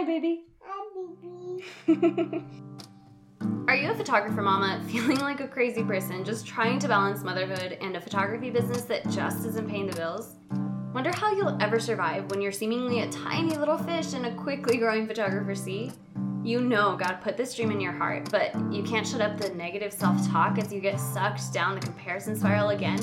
Hi, 0.00 0.06
baby. 0.06 0.44
Hi, 0.62 1.62
baby. 1.86 2.42
Are 3.68 3.76
you 3.76 3.90
a 3.90 3.94
photographer 3.94 4.40
mama 4.40 4.82
feeling 4.88 5.18
like 5.18 5.40
a 5.40 5.46
crazy 5.46 5.84
person 5.84 6.24
just 6.24 6.46
trying 6.46 6.78
to 6.78 6.88
balance 6.88 7.22
motherhood 7.22 7.76
and 7.82 7.94
a 7.94 8.00
photography 8.00 8.48
business 8.48 8.80
that 8.84 9.06
just 9.10 9.44
isn't 9.44 9.68
paying 9.68 9.86
the 9.86 9.94
bills? 9.94 10.36
Wonder 10.94 11.14
how 11.14 11.32
you'll 11.32 11.60
ever 11.60 11.78
survive 11.78 12.30
when 12.30 12.40
you're 12.40 12.50
seemingly 12.50 13.00
a 13.00 13.10
tiny 13.10 13.54
little 13.58 13.76
fish 13.76 14.14
in 14.14 14.24
a 14.24 14.34
quickly 14.36 14.78
growing 14.78 15.06
photographer 15.06 15.54
sea? 15.54 15.92
You 16.42 16.62
know 16.62 16.96
God 16.96 17.18
put 17.22 17.36
this 17.36 17.54
dream 17.54 17.70
in 17.70 17.78
your 17.78 17.92
heart, 17.92 18.30
but 18.30 18.54
you 18.72 18.82
can't 18.82 19.06
shut 19.06 19.20
up 19.20 19.36
the 19.36 19.50
negative 19.50 19.92
self 19.92 20.26
talk 20.30 20.56
as 20.56 20.72
you 20.72 20.80
get 20.80 20.98
sucked 20.98 21.52
down 21.52 21.74
the 21.74 21.80
comparison 21.82 22.34
spiral 22.34 22.70
again? 22.70 23.00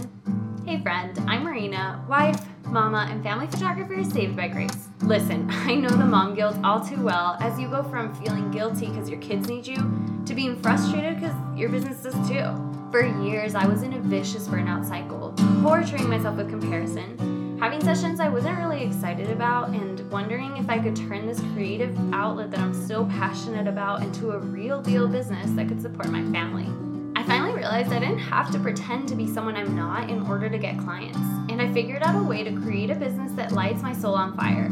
Hey, 0.65 0.81
friend, 0.81 1.15
I'm 1.27 1.43
Marina, 1.43 2.03
wife, 2.09 2.43
mama, 2.69 3.07
and 3.09 3.23
family 3.23 3.47
photographer 3.47 4.03
saved 4.03 4.35
by 4.35 4.47
grace. 4.47 4.89
Listen, 5.01 5.47
I 5.51 5.75
know 5.75 5.89
the 5.89 6.05
mom 6.05 6.35
guilt 6.35 6.57
all 6.63 6.79
too 6.79 7.01
well 7.01 7.37
as 7.39 7.59
you 7.59 7.67
go 7.67 7.83
from 7.83 8.13
feeling 8.15 8.51
guilty 8.51 8.87
because 8.87 9.09
your 9.09 9.19
kids 9.19 9.47
need 9.47 9.65
you 9.65 9.77
to 10.25 10.33
being 10.33 10.55
frustrated 10.61 11.19
because 11.19 11.35
your 11.55 11.69
business 11.69 12.03
does 12.03 12.15
too. 12.27 12.67
For 12.91 13.05
years, 13.23 13.55
I 13.55 13.65
was 13.65 13.83
in 13.83 13.93
a 13.93 13.99
vicious 13.99 14.47
burnout 14.47 14.85
cycle, 14.85 15.33
torturing 15.61 16.09
myself 16.09 16.37
with 16.37 16.49
comparison, 16.49 17.57
having 17.59 17.81
sessions 17.81 18.19
I 18.19 18.29
wasn't 18.29 18.57
really 18.57 18.83
excited 18.83 19.29
about, 19.29 19.69
and 19.69 20.09
wondering 20.09 20.55
if 20.57 20.69
I 20.69 20.79
could 20.79 20.95
turn 20.95 21.27
this 21.27 21.41
creative 21.53 21.97
outlet 22.13 22.51
that 22.51 22.59
I'm 22.59 22.73
so 22.73 23.05
passionate 23.05 23.67
about 23.67 24.03
into 24.03 24.31
a 24.31 24.39
real 24.39 24.81
deal 24.81 25.07
business 25.07 25.49
that 25.51 25.67
could 25.67 25.81
support 25.81 26.09
my 26.09 26.23
family. 26.31 26.67
I 27.15 27.23
finally 27.23 27.53
realized 27.53 27.91
I 27.91 27.99
didn't 27.99 28.19
have 28.19 28.51
to 28.51 28.59
pretend 28.59 29.09
to 29.09 29.15
be 29.15 29.27
someone 29.27 29.57
I'm 29.57 29.75
not 29.75 30.09
in 30.09 30.21
order 30.21 30.49
to 30.49 30.57
get 30.57 30.77
clients, 30.77 31.19
and 31.59 31.67
I 31.67 31.73
figured 31.73 32.03
out 32.03 32.15
a 32.15 32.23
way 32.23 32.43
to 32.43 32.51
create 32.61 32.91
a 32.91 32.95
business 32.95 33.31
that 33.31 33.51
lights 33.51 33.81
my 33.81 33.91
soul 33.91 34.13
on 34.13 34.37
fire, 34.37 34.69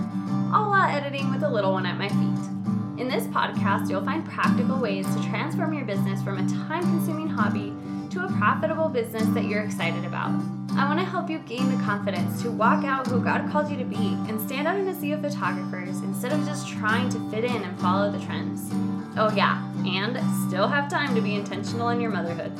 all 0.53 0.69
while 0.69 0.87
editing 0.87 1.31
with 1.31 1.41
a 1.41 1.49
little 1.49 1.73
one 1.73 1.87
at 1.87 1.97
my 1.97 2.09
feet. 2.09 3.01
In 3.01 3.07
this 3.07 3.23
podcast, 3.25 3.89
you'll 3.89 4.05
find 4.05 4.23
practical 4.23 4.77
ways 4.77 5.07
to 5.15 5.23
transform 5.23 5.73
your 5.73 5.85
business 5.85 6.21
from 6.21 6.37
a 6.37 6.47
time 6.67 6.83
consuming 6.83 7.27
hobby 7.27 7.73
to 8.11 8.23
a 8.23 8.31
profitable 8.33 8.87
business 8.87 9.25
that 9.29 9.45
you're 9.45 9.63
excited 9.63 10.05
about. 10.05 10.39
I 10.73 10.85
want 10.85 10.99
to 10.99 11.05
help 11.05 11.27
you 11.27 11.39
gain 11.39 11.75
the 11.75 11.83
confidence 11.83 12.43
to 12.43 12.51
walk 12.51 12.85
out 12.85 13.07
who 13.07 13.19
God 13.19 13.49
called 13.49 13.71
you 13.71 13.77
to 13.77 13.85
be 13.85 14.15
and 14.27 14.39
stand 14.39 14.67
out 14.67 14.77
in 14.77 14.87
a 14.87 14.93
sea 14.93 15.13
of 15.13 15.21
photographers 15.21 16.01
instead 16.01 16.33
of 16.33 16.45
just 16.45 16.69
trying 16.69 17.09
to 17.09 17.31
fit 17.31 17.45
in 17.45 17.63
and 17.63 17.79
follow 17.79 18.11
the 18.11 18.23
trends. 18.23 18.69
Oh, 19.17 19.33
yeah, 19.35 19.59
and 19.87 20.19
still 20.47 20.67
have 20.67 20.87
time 20.87 21.15
to 21.15 21.21
be 21.21 21.33
intentional 21.33 21.89
in 21.89 21.99
your 21.99 22.11
motherhood. 22.11 22.55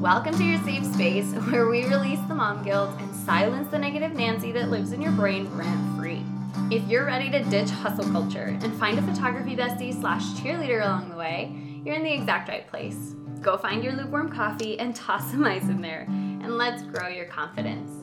Welcome 0.00 0.36
to 0.38 0.44
your 0.44 0.60
safe 0.64 0.84
space 0.84 1.32
where 1.50 1.68
we 1.68 1.84
release 1.84 2.18
the 2.26 2.34
mom 2.34 2.64
guilt 2.64 2.90
and 2.98 3.14
silence 3.14 3.70
the 3.70 3.78
negative 3.78 4.14
Nancy 4.14 4.50
that 4.52 4.70
lives 4.70 4.92
in 4.92 5.02
your 5.02 5.12
brain 5.12 5.46
rent 5.54 5.96
free. 5.96 6.24
If 6.70 6.88
you're 6.88 7.04
ready 7.04 7.30
to 7.30 7.44
ditch 7.44 7.70
hustle 7.70 8.10
culture 8.10 8.58
and 8.62 8.74
find 8.80 8.98
a 8.98 9.02
photography 9.02 9.54
bestie 9.54 9.98
slash 9.98 10.24
cheerleader 10.40 10.82
along 10.82 11.10
the 11.10 11.16
way, 11.16 11.54
you're 11.84 11.94
in 11.94 12.02
the 12.02 12.12
exact 12.12 12.48
right 12.48 12.66
place. 12.66 13.14
Go 13.42 13.56
find 13.58 13.84
your 13.84 13.92
lukewarm 13.92 14.32
coffee 14.32 14.78
and 14.78 14.96
toss 14.96 15.30
some 15.30 15.44
ice 15.44 15.64
in 15.64 15.82
there, 15.82 16.06
and 16.08 16.56
let's 16.56 16.82
grow 16.82 17.08
your 17.08 17.26
confidence. 17.26 18.01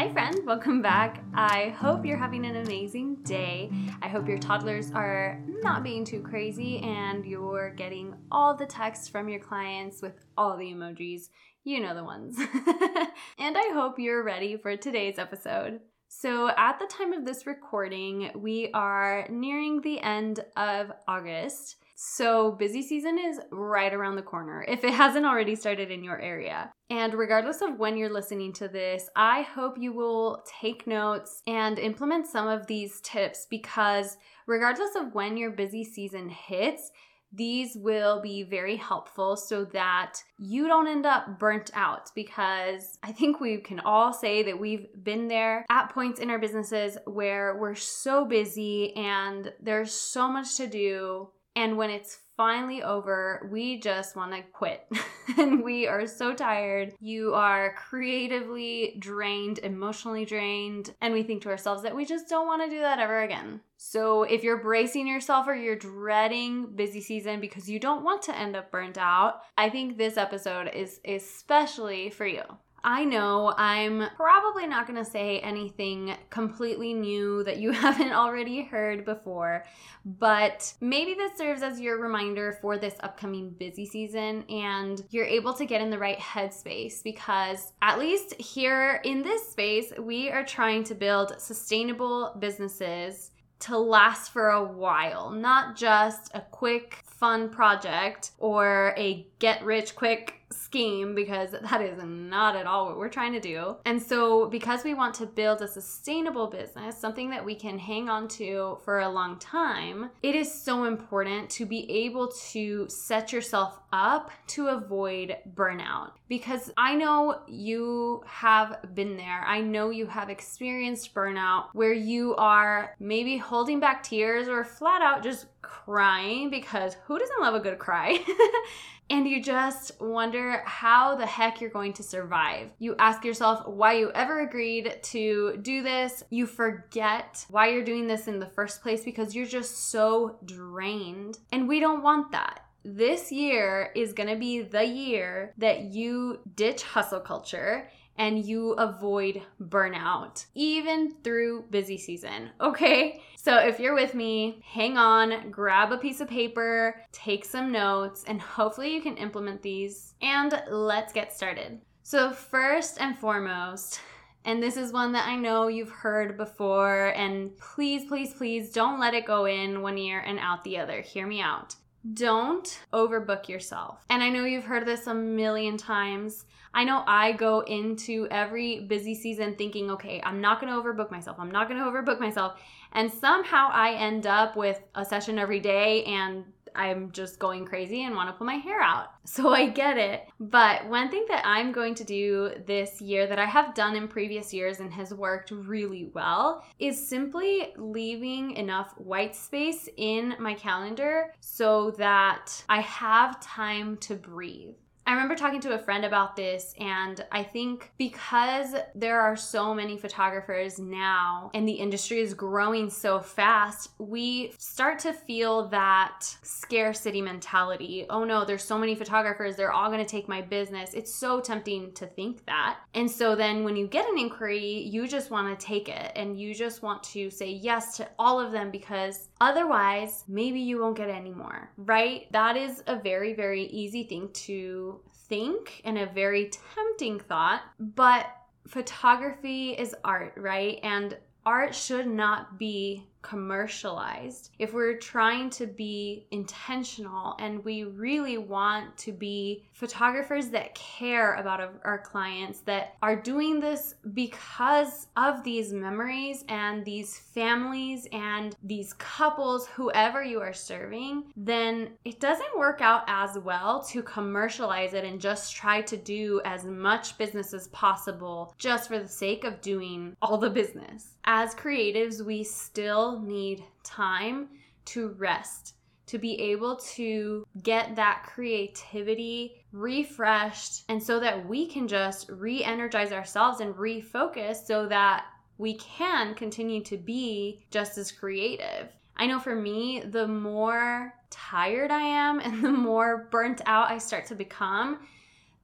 Hi, 0.00 0.10
friend, 0.10 0.46
welcome 0.46 0.80
back. 0.80 1.22
I 1.34 1.74
hope 1.78 2.06
you're 2.06 2.16
having 2.16 2.46
an 2.46 2.56
amazing 2.56 3.16
day. 3.16 3.70
I 4.00 4.08
hope 4.08 4.26
your 4.26 4.38
toddlers 4.38 4.90
are 4.92 5.38
not 5.46 5.82
being 5.82 6.06
too 6.06 6.22
crazy 6.22 6.78
and 6.78 7.26
you're 7.26 7.74
getting 7.74 8.14
all 8.32 8.56
the 8.56 8.64
texts 8.64 9.08
from 9.08 9.28
your 9.28 9.40
clients 9.40 10.00
with 10.00 10.14
all 10.38 10.56
the 10.56 10.72
emojis. 10.72 11.28
You 11.64 11.80
know 11.80 11.94
the 11.94 12.02
ones. 12.02 12.38
and 13.38 13.58
I 13.58 13.72
hope 13.74 13.98
you're 13.98 14.22
ready 14.22 14.56
for 14.56 14.74
today's 14.74 15.18
episode. 15.18 15.80
So, 16.08 16.48
at 16.56 16.78
the 16.78 16.86
time 16.86 17.12
of 17.12 17.26
this 17.26 17.46
recording, 17.46 18.30
we 18.34 18.70
are 18.72 19.26
nearing 19.28 19.82
the 19.82 20.00
end 20.00 20.40
of 20.56 20.92
August. 21.08 21.76
So, 22.02 22.52
busy 22.52 22.80
season 22.80 23.18
is 23.18 23.38
right 23.50 23.92
around 23.92 24.16
the 24.16 24.22
corner 24.22 24.64
if 24.66 24.84
it 24.84 24.94
hasn't 24.94 25.26
already 25.26 25.54
started 25.54 25.90
in 25.90 26.02
your 26.02 26.18
area. 26.18 26.72
And 26.88 27.12
regardless 27.12 27.60
of 27.60 27.78
when 27.78 27.98
you're 27.98 28.08
listening 28.08 28.54
to 28.54 28.68
this, 28.68 29.10
I 29.16 29.42
hope 29.42 29.76
you 29.76 29.92
will 29.92 30.42
take 30.62 30.86
notes 30.86 31.42
and 31.46 31.78
implement 31.78 32.26
some 32.26 32.48
of 32.48 32.66
these 32.66 33.02
tips 33.02 33.46
because, 33.50 34.16
regardless 34.46 34.94
of 34.96 35.12
when 35.14 35.36
your 35.36 35.50
busy 35.50 35.84
season 35.84 36.30
hits, 36.30 36.90
these 37.34 37.76
will 37.76 38.22
be 38.22 38.44
very 38.44 38.76
helpful 38.76 39.36
so 39.36 39.66
that 39.66 40.22
you 40.38 40.68
don't 40.68 40.88
end 40.88 41.04
up 41.04 41.38
burnt 41.38 41.70
out 41.74 42.10
because 42.14 42.98
I 43.02 43.12
think 43.12 43.40
we 43.40 43.58
can 43.58 43.78
all 43.78 44.14
say 44.14 44.42
that 44.44 44.58
we've 44.58 44.86
been 45.04 45.28
there 45.28 45.66
at 45.68 45.92
points 45.92 46.18
in 46.18 46.30
our 46.30 46.38
businesses 46.38 46.96
where 47.04 47.58
we're 47.58 47.74
so 47.74 48.24
busy 48.24 48.96
and 48.96 49.52
there's 49.60 49.92
so 49.92 50.32
much 50.32 50.56
to 50.56 50.66
do. 50.66 51.28
And 51.56 51.76
when 51.76 51.90
it's 51.90 52.18
finally 52.36 52.82
over, 52.82 53.46
we 53.52 53.78
just 53.78 54.16
want 54.16 54.32
to 54.32 54.42
quit. 54.52 54.88
and 55.38 55.62
we 55.62 55.86
are 55.86 56.06
so 56.06 56.32
tired. 56.32 56.94
You 56.98 57.34
are 57.34 57.74
creatively 57.74 58.96
drained, 58.98 59.58
emotionally 59.58 60.24
drained, 60.24 60.94
and 61.02 61.12
we 61.12 61.22
think 61.22 61.42
to 61.42 61.50
ourselves 61.50 61.82
that 61.82 61.94
we 61.94 62.06
just 62.06 62.28
don't 62.28 62.46
want 62.46 62.62
to 62.62 62.70
do 62.70 62.80
that 62.80 62.98
ever 62.98 63.22
again. 63.22 63.60
So, 63.76 64.22
if 64.22 64.42
you're 64.42 64.62
bracing 64.62 65.06
yourself 65.06 65.48
or 65.48 65.54
you're 65.54 65.76
dreading 65.76 66.74
busy 66.74 67.00
season 67.00 67.40
because 67.40 67.68
you 67.68 67.78
don't 67.78 68.04
want 68.04 68.22
to 68.22 68.36
end 68.36 68.56
up 68.56 68.70
burnt 68.70 68.96
out, 68.96 69.42
I 69.58 69.68
think 69.68 69.96
this 69.96 70.16
episode 70.16 70.70
is 70.74 71.00
especially 71.04 72.10
for 72.10 72.26
you. 72.26 72.42
I 72.82 73.04
know 73.04 73.52
I'm 73.56 74.08
probably 74.16 74.66
not 74.66 74.86
going 74.86 75.02
to 75.02 75.10
say 75.10 75.40
anything 75.40 76.16
completely 76.30 76.94
new 76.94 77.44
that 77.44 77.58
you 77.58 77.70
haven't 77.72 78.12
already 78.12 78.62
heard 78.62 79.04
before, 79.04 79.64
but 80.04 80.72
maybe 80.80 81.14
this 81.14 81.36
serves 81.36 81.62
as 81.62 81.80
your 81.80 82.00
reminder 82.00 82.58
for 82.60 82.78
this 82.78 82.94
upcoming 83.00 83.50
busy 83.50 83.84
season 83.84 84.44
and 84.48 85.02
you're 85.10 85.26
able 85.26 85.52
to 85.54 85.66
get 85.66 85.82
in 85.82 85.90
the 85.90 85.98
right 85.98 86.18
headspace 86.18 87.02
because, 87.02 87.72
at 87.82 87.98
least 87.98 88.34
here 88.40 89.00
in 89.04 89.22
this 89.22 89.50
space, 89.50 89.92
we 89.98 90.30
are 90.30 90.44
trying 90.44 90.84
to 90.84 90.94
build 90.94 91.38
sustainable 91.38 92.34
businesses 92.38 93.30
to 93.60 93.76
last 93.76 94.32
for 94.32 94.50
a 94.50 94.64
while, 94.64 95.30
not 95.30 95.76
just 95.76 96.30
a 96.34 96.40
quick, 96.40 97.02
fun 97.04 97.50
project 97.50 98.30
or 98.38 98.94
a 98.96 99.26
get 99.38 99.62
rich 99.62 99.94
quick 99.94 100.39
scheme 100.70 101.16
because 101.16 101.50
that 101.50 101.82
is 101.82 101.98
not 102.04 102.54
at 102.54 102.66
all 102.66 102.86
what 102.86 102.96
we're 102.96 103.08
trying 103.08 103.32
to 103.32 103.40
do. 103.40 103.76
And 103.84 104.00
so, 104.00 104.48
because 104.48 104.84
we 104.84 104.94
want 104.94 105.14
to 105.16 105.26
build 105.26 105.62
a 105.62 105.68
sustainable 105.68 106.46
business, 106.46 106.96
something 106.96 107.30
that 107.30 107.44
we 107.44 107.56
can 107.56 107.78
hang 107.78 108.08
on 108.08 108.28
to 108.28 108.78
for 108.84 109.00
a 109.00 109.08
long 109.08 109.38
time, 109.38 110.10
it 110.22 110.34
is 110.36 110.52
so 110.52 110.84
important 110.84 111.50
to 111.50 111.66
be 111.66 111.90
able 111.90 112.28
to 112.52 112.88
set 112.88 113.32
yourself 113.32 113.80
up 113.92 114.30
to 114.46 114.68
avoid 114.68 115.36
burnout. 115.54 116.12
Because 116.28 116.70
I 116.76 116.94
know 116.94 117.40
you 117.48 118.22
have 118.26 118.94
been 118.94 119.16
there, 119.16 119.42
I 119.44 119.60
know 119.60 119.90
you 119.90 120.06
have 120.06 120.30
experienced 120.30 121.12
burnout 121.12 121.66
where 121.72 121.92
you 121.92 122.36
are 122.36 122.94
maybe 123.00 123.36
holding 123.36 123.80
back 123.80 124.04
tears 124.04 124.46
or 124.46 124.62
flat 124.64 125.02
out 125.02 125.24
just 125.24 125.46
crying 125.62 126.50
because 126.50 126.96
who 127.04 127.18
doesn't 127.18 127.40
love 127.40 127.54
a 127.54 127.60
good 127.60 127.78
cry? 127.78 128.18
and 129.10 129.28
you 129.28 129.42
just 129.42 130.00
wonder 130.00 130.62
how 130.64 131.16
the 131.16 131.26
heck 131.26 131.60
you're 131.60 131.70
going 131.70 131.92
to 131.94 132.02
survive. 132.02 132.70
You 132.78 132.94
ask 132.98 133.24
yourself 133.24 133.66
why 133.66 133.94
you 133.94 134.10
ever 134.12 134.40
agreed 134.40 134.98
to 135.02 135.58
do 135.60 135.82
this. 135.82 136.22
You 136.30 136.46
forget 136.46 137.44
why 137.50 137.70
you're 137.70 137.84
doing 137.84 138.06
this 138.06 138.28
in 138.28 138.38
the 138.38 138.46
first 138.46 138.82
place 138.82 139.04
because 139.04 139.34
you're 139.34 139.46
just 139.46 139.90
so 139.90 140.38
drained. 140.44 141.38
And 141.50 141.68
we 141.68 141.80
don't 141.80 142.02
want 142.02 142.30
that. 142.32 142.60
This 142.84 143.30
year 143.30 143.92
is 143.94 144.14
going 144.14 144.28
to 144.30 144.36
be 144.36 144.62
the 144.62 144.84
year 144.84 145.52
that 145.58 145.92
you 145.92 146.40
ditch 146.54 146.82
hustle 146.82 147.20
culture 147.20 147.90
and 148.20 148.44
you 148.44 148.72
avoid 148.72 149.40
burnout, 149.62 150.44
even 150.54 151.10
through 151.24 151.64
busy 151.70 151.96
season. 151.96 152.50
Okay? 152.60 153.22
So 153.36 153.56
if 153.56 153.80
you're 153.80 153.94
with 153.94 154.14
me, 154.14 154.62
hang 154.62 154.98
on, 154.98 155.50
grab 155.50 155.90
a 155.90 155.96
piece 155.96 156.20
of 156.20 156.28
paper, 156.28 157.00
take 157.12 157.46
some 157.46 157.72
notes, 157.72 158.24
and 158.26 158.38
hopefully 158.38 158.94
you 158.94 159.00
can 159.00 159.16
implement 159.16 159.62
these. 159.62 160.12
And 160.20 160.62
let's 160.68 161.14
get 161.14 161.32
started. 161.32 161.80
So, 162.02 162.30
first 162.30 163.00
and 163.00 163.18
foremost, 163.18 164.00
and 164.44 164.62
this 164.62 164.76
is 164.76 164.92
one 164.92 165.12
that 165.12 165.26
I 165.26 165.36
know 165.36 165.68
you've 165.68 165.90
heard 165.90 166.36
before, 166.36 167.14
and 167.16 167.56
please, 167.56 168.04
please, 168.06 168.34
please 168.34 168.70
don't 168.70 169.00
let 169.00 169.14
it 169.14 169.24
go 169.24 169.46
in 169.46 169.80
one 169.80 169.96
ear 169.96 170.20
and 170.20 170.38
out 170.38 170.62
the 170.62 170.76
other. 170.76 171.00
Hear 171.00 171.26
me 171.26 171.40
out. 171.40 171.74
Don't 172.14 172.80
overbook 172.92 173.48
yourself. 173.48 174.04
And 174.08 174.22
I 174.22 174.30
know 174.30 174.44
you've 174.44 174.64
heard 174.64 174.86
this 174.86 175.06
a 175.06 175.14
million 175.14 175.76
times. 175.76 176.46
I 176.72 176.84
know 176.84 177.02
I 177.06 177.32
go 177.32 177.60
into 177.60 178.26
every 178.30 178.80
busy 178.80 179.14
season 179.14 179.54
thinking, 179.56 179.90
okay, 179.90 180.20
I'm 180.24 180.40
not 180.40 180.60
going 180.60 180.72
to 180.72 180.80
overbook 180.80 181.10
myself. 181.10 181.36
I'm 181.38 181.50
not 181.50 181.68
going 181.68 181.80
to 181.80 181.86
overbook 181.86 182.20
myself. 182.20 182.60
And 182.92 183.12
somehow 183.12 183.68
I 183.72 183.92
end 183.94 184.26
up 184.26 184.56
with 184.56 184.80
a 184.94 185.04
session 185.04 185.38
every 185.38 185.60
day 185.60 186.04
and 186.04 186.44
I'm 186.74 187.10
just 187.12 187.38
going 187.38 187.64
crazy 187.64 188.04
and 188.04 188.14
want 188.14 188.28
to 188.28 188.32
pull 188.32 188.46
my 188.46 188.56
hair 188.56 188.80
out. 188.80 189.08
So 189.30 189.54
I 189.54 189.68
get 189.68 189.96
it. 189.96 190.26
But 190.40 190.88
one 190.88 191.08
thing 191.08 191.24
that 191.28 191.46
I'm 191.46 191.70
going 191.70 191.94
to 191.96 192.04
do 192.04 192.50
this 192.66 193.00
year 193.00 193.28
that 193.28 193.38
I 193.38 193.44
have 193.46 193.74
done 193.74 193.94
in 193.94 194.08
previous 194.08 194.52
years 194.52 194.80
and 194.80 194.92
has 194.92 195.14
worked 195.14 195.52
really 195.52 196.10
well 196.12 196.64
is 196.80 197.08
simply 197.08 197.72
leaving 197.76 198.56
enough 198.56 198.92
white 198.98 199.36
space 199.36 199.88
in 199.96 200.34
my 200.40 200.54
calendar 200.54 201.32
so 201.38 201.92
that 201.92 202.64
I 202.68 202.80
have 202.80 203.40
time 203.40 203.98
to 203.98 204.16
breathe. 204.16 204.74
I 205.06 205.12
remember 205.12 205.34
talking 205.34 205.60
to 205.62 205.74
a 205.74 205.78
friend 205.78 206.04
about 206.04 206.36
this, 206.36 206.72
and 206.78 207.24
I 207.32 207.42
think 207.42 207.90
because 207.98 208.76
there 208.94 209.20
are 209.20 209.36
so 209.36 209.74
many 209.74 209.98
photographers 209.98 210.78
now 210.78 211.50
and 211.52 211.66
the 211.66 211.72
industry 211.72 212.20
is 212.20 212.32
growing 212.32 212.90
so 212.90 213.18
fast, 213.18 213.90
we 213.98 214.52
start 214.58 215.00
to 215.00 215.12
feel 215.12 215.66
that 215.68 216.24
scarcity 216.42 217.20
mentality. 217.20 218.06
Oh 218.08 218.24
no, 218.24 218.44
there's 218.44 218.62
so 218.62 218.78
many 218.78 218.94
photographers, 218.94 219.56
they're 219.56 219.72
all 219.72 219.90
gonna 219.90 220.04
take 220.04 220.28
my 220.28 220.42
business. 220.42 220.94
It's 220.94 221.12
so 221.12 221.40
tempting 221.40 221.92
to 221.94 222.06
think 222.06 222.46
that. 222.46 222.78
And 222.94 223.10
so 223.10 223.34
then 223.34 223.64
when 223.64 223.76
you 223.76 223.88
get 223.88 224.08
an 224.08 224.18
inquiry, 224.18 224.82
you 224.82 225.08
just 225.08 225.30
wanna 225.30 225.56
take 225.56 225.88
it 225.88 226.12
and 226.14 226.38
you 226.38 226.54
just 226.54 226.82
want 226.82 227.02
to 227.04 227.30
say 227.30 227.50
yes 227.50 227.96
to 227.96 228.08
all 228.18 228.38
of 228.38 228.52
them 228.52 228.70
because 228.70 229.28
otherwise, 229.40 230.24
maybe 230.28 230.60
you 230.60 230.80
won't 230.80 230.96
get 230.96 231.10
any 231.10 231.32
more, 231.32 231.72
right? 231.76 232.30
That 232.30 232.56
is 232.56 232.82
a 232.86 232.96
very, 232.96 233.34
very 233.34 233.64
easy 233.64 234.04
thing 234.04 234.28
to 234.32 234.99
think 235.30 235.80
and 235.84 235.96
a 235.96 236.04
very 236.04 236.50
tempting 236.74 237.20
thought, 237.20 237.62
but 237.78 238.26
photography 238.66 239.70
is 239.70 239.96
art, 240.04 240.34
right? 240.36 240.78
And 240.82 241.16
art 241.46 241.74
should 241.74 242.06
not 242.06 242.58
be 242.58 243.06
commercialized, 243.22 244.50
if 244.58 244.72
we're 244.72 244.98
trying 244.98 245.50
to 245.50 245.66
be 245.66 246.26
intentional 246.30 247.34
and 247.38 247.64
we 247.64 247.84
really 247.84 248.38
want 248.38 248.96
to 248.98 249.12
be 249.12 249.64
photographers 249.72 250.48
that 250.48 250.74
care 250.74 251.34
about 251.34 251.60
our 251.84 251.98
clients, 251.98 252.60
that 252.60 252.94
are 253.02 253.16
doing 253.16 253.60
this 253.60 253.94
because 254.14 255.06
of 255.16 255.42
these 255.44 255.72
memories 255.72 256.44
and 256.48 256.84
these 256.84 257.18
families 257.18 258.06
and 258.12 258.56
these 258.62 258.92
couples, 258.94 259.66
whoever 259.68 260.22
you 260.22 260.40
are 260.40 260.52
serving, 260.52 261.24
then 261.36 261.90
it 262.04 262.20
doesn't 262.20 262.58
work 262.58 262.80
out 262.80 263.04
as 263.06 263.38
well 263.38 263.82
to 263.82 264.02
commercialize 264.02 264.94
it 264.94 265.04
and 265.04 265.20
just 265.20 265.54
try 265.54 265.80
to 265.82 265.96
do 265.96 266.40
as 266.44 266.64
much 266.64 267.18
business 267.18 267.52
as 267.54 267.68
possible 267.68 268.54
just 268.58 268.88
for 268.88 268.98
the 268.98 269.08
sake 269.08 269.44
of 269.44 269.60
doing 269.60 270.16
all 270.22 270.38
the 270.38 270.50
business. 270.50 271.16
As 271.24 271.54
creatives, 271.54 272.24
we 272.24 272.42
still 272.42 273.09
need 273.18 273.64
time 273.82 274.48
to 274.86 275.08
rest, 275.18 275.74
to 276.06 276.18
be 276.18 276.40
able 276.40 276.76
to 276.76 277.44
get 277.62 277.96
that 277.96 278.24
creativity 278.26 279.64
refreshed, 279.72 280.84
and 280.88 281.02
so 281.02 281.18
that 281.20 281.48
we 281.48 281.66
can 281.66 281.88
just 281.88 282.28
re 282.28 282.62
energize 282.62 283.12
ourselves 283.12 283.60
and 283.60 283.74
refocus 283.74 284.66
so 284.66 284.86
that 284.86 285.24
we 285.58 285.74
can 285.74 286.34
continue 286.34 286.82
to 286.84 286.96
be 286.96 287.64
just 287.70 287.98
as 287.98 288.12
creative. 288.12 288.88
I 289.16 289.26
know 289.26 289.38
for 289.38 289.54
me, 289.54 290.00
the 290.00 290.26
more 290.26 291.12
tired 291.28 291.90
I 291.90 292.00
am 292.00 292.40
and 292.44 292.64
the 292.64 292.72
more 292.72 293.28
burnt 293.30 293.60
out 293.66 293.90
I 293.90 293.98
start 293.98 294.26
to 294.26 294.34
become, 294.34 295.00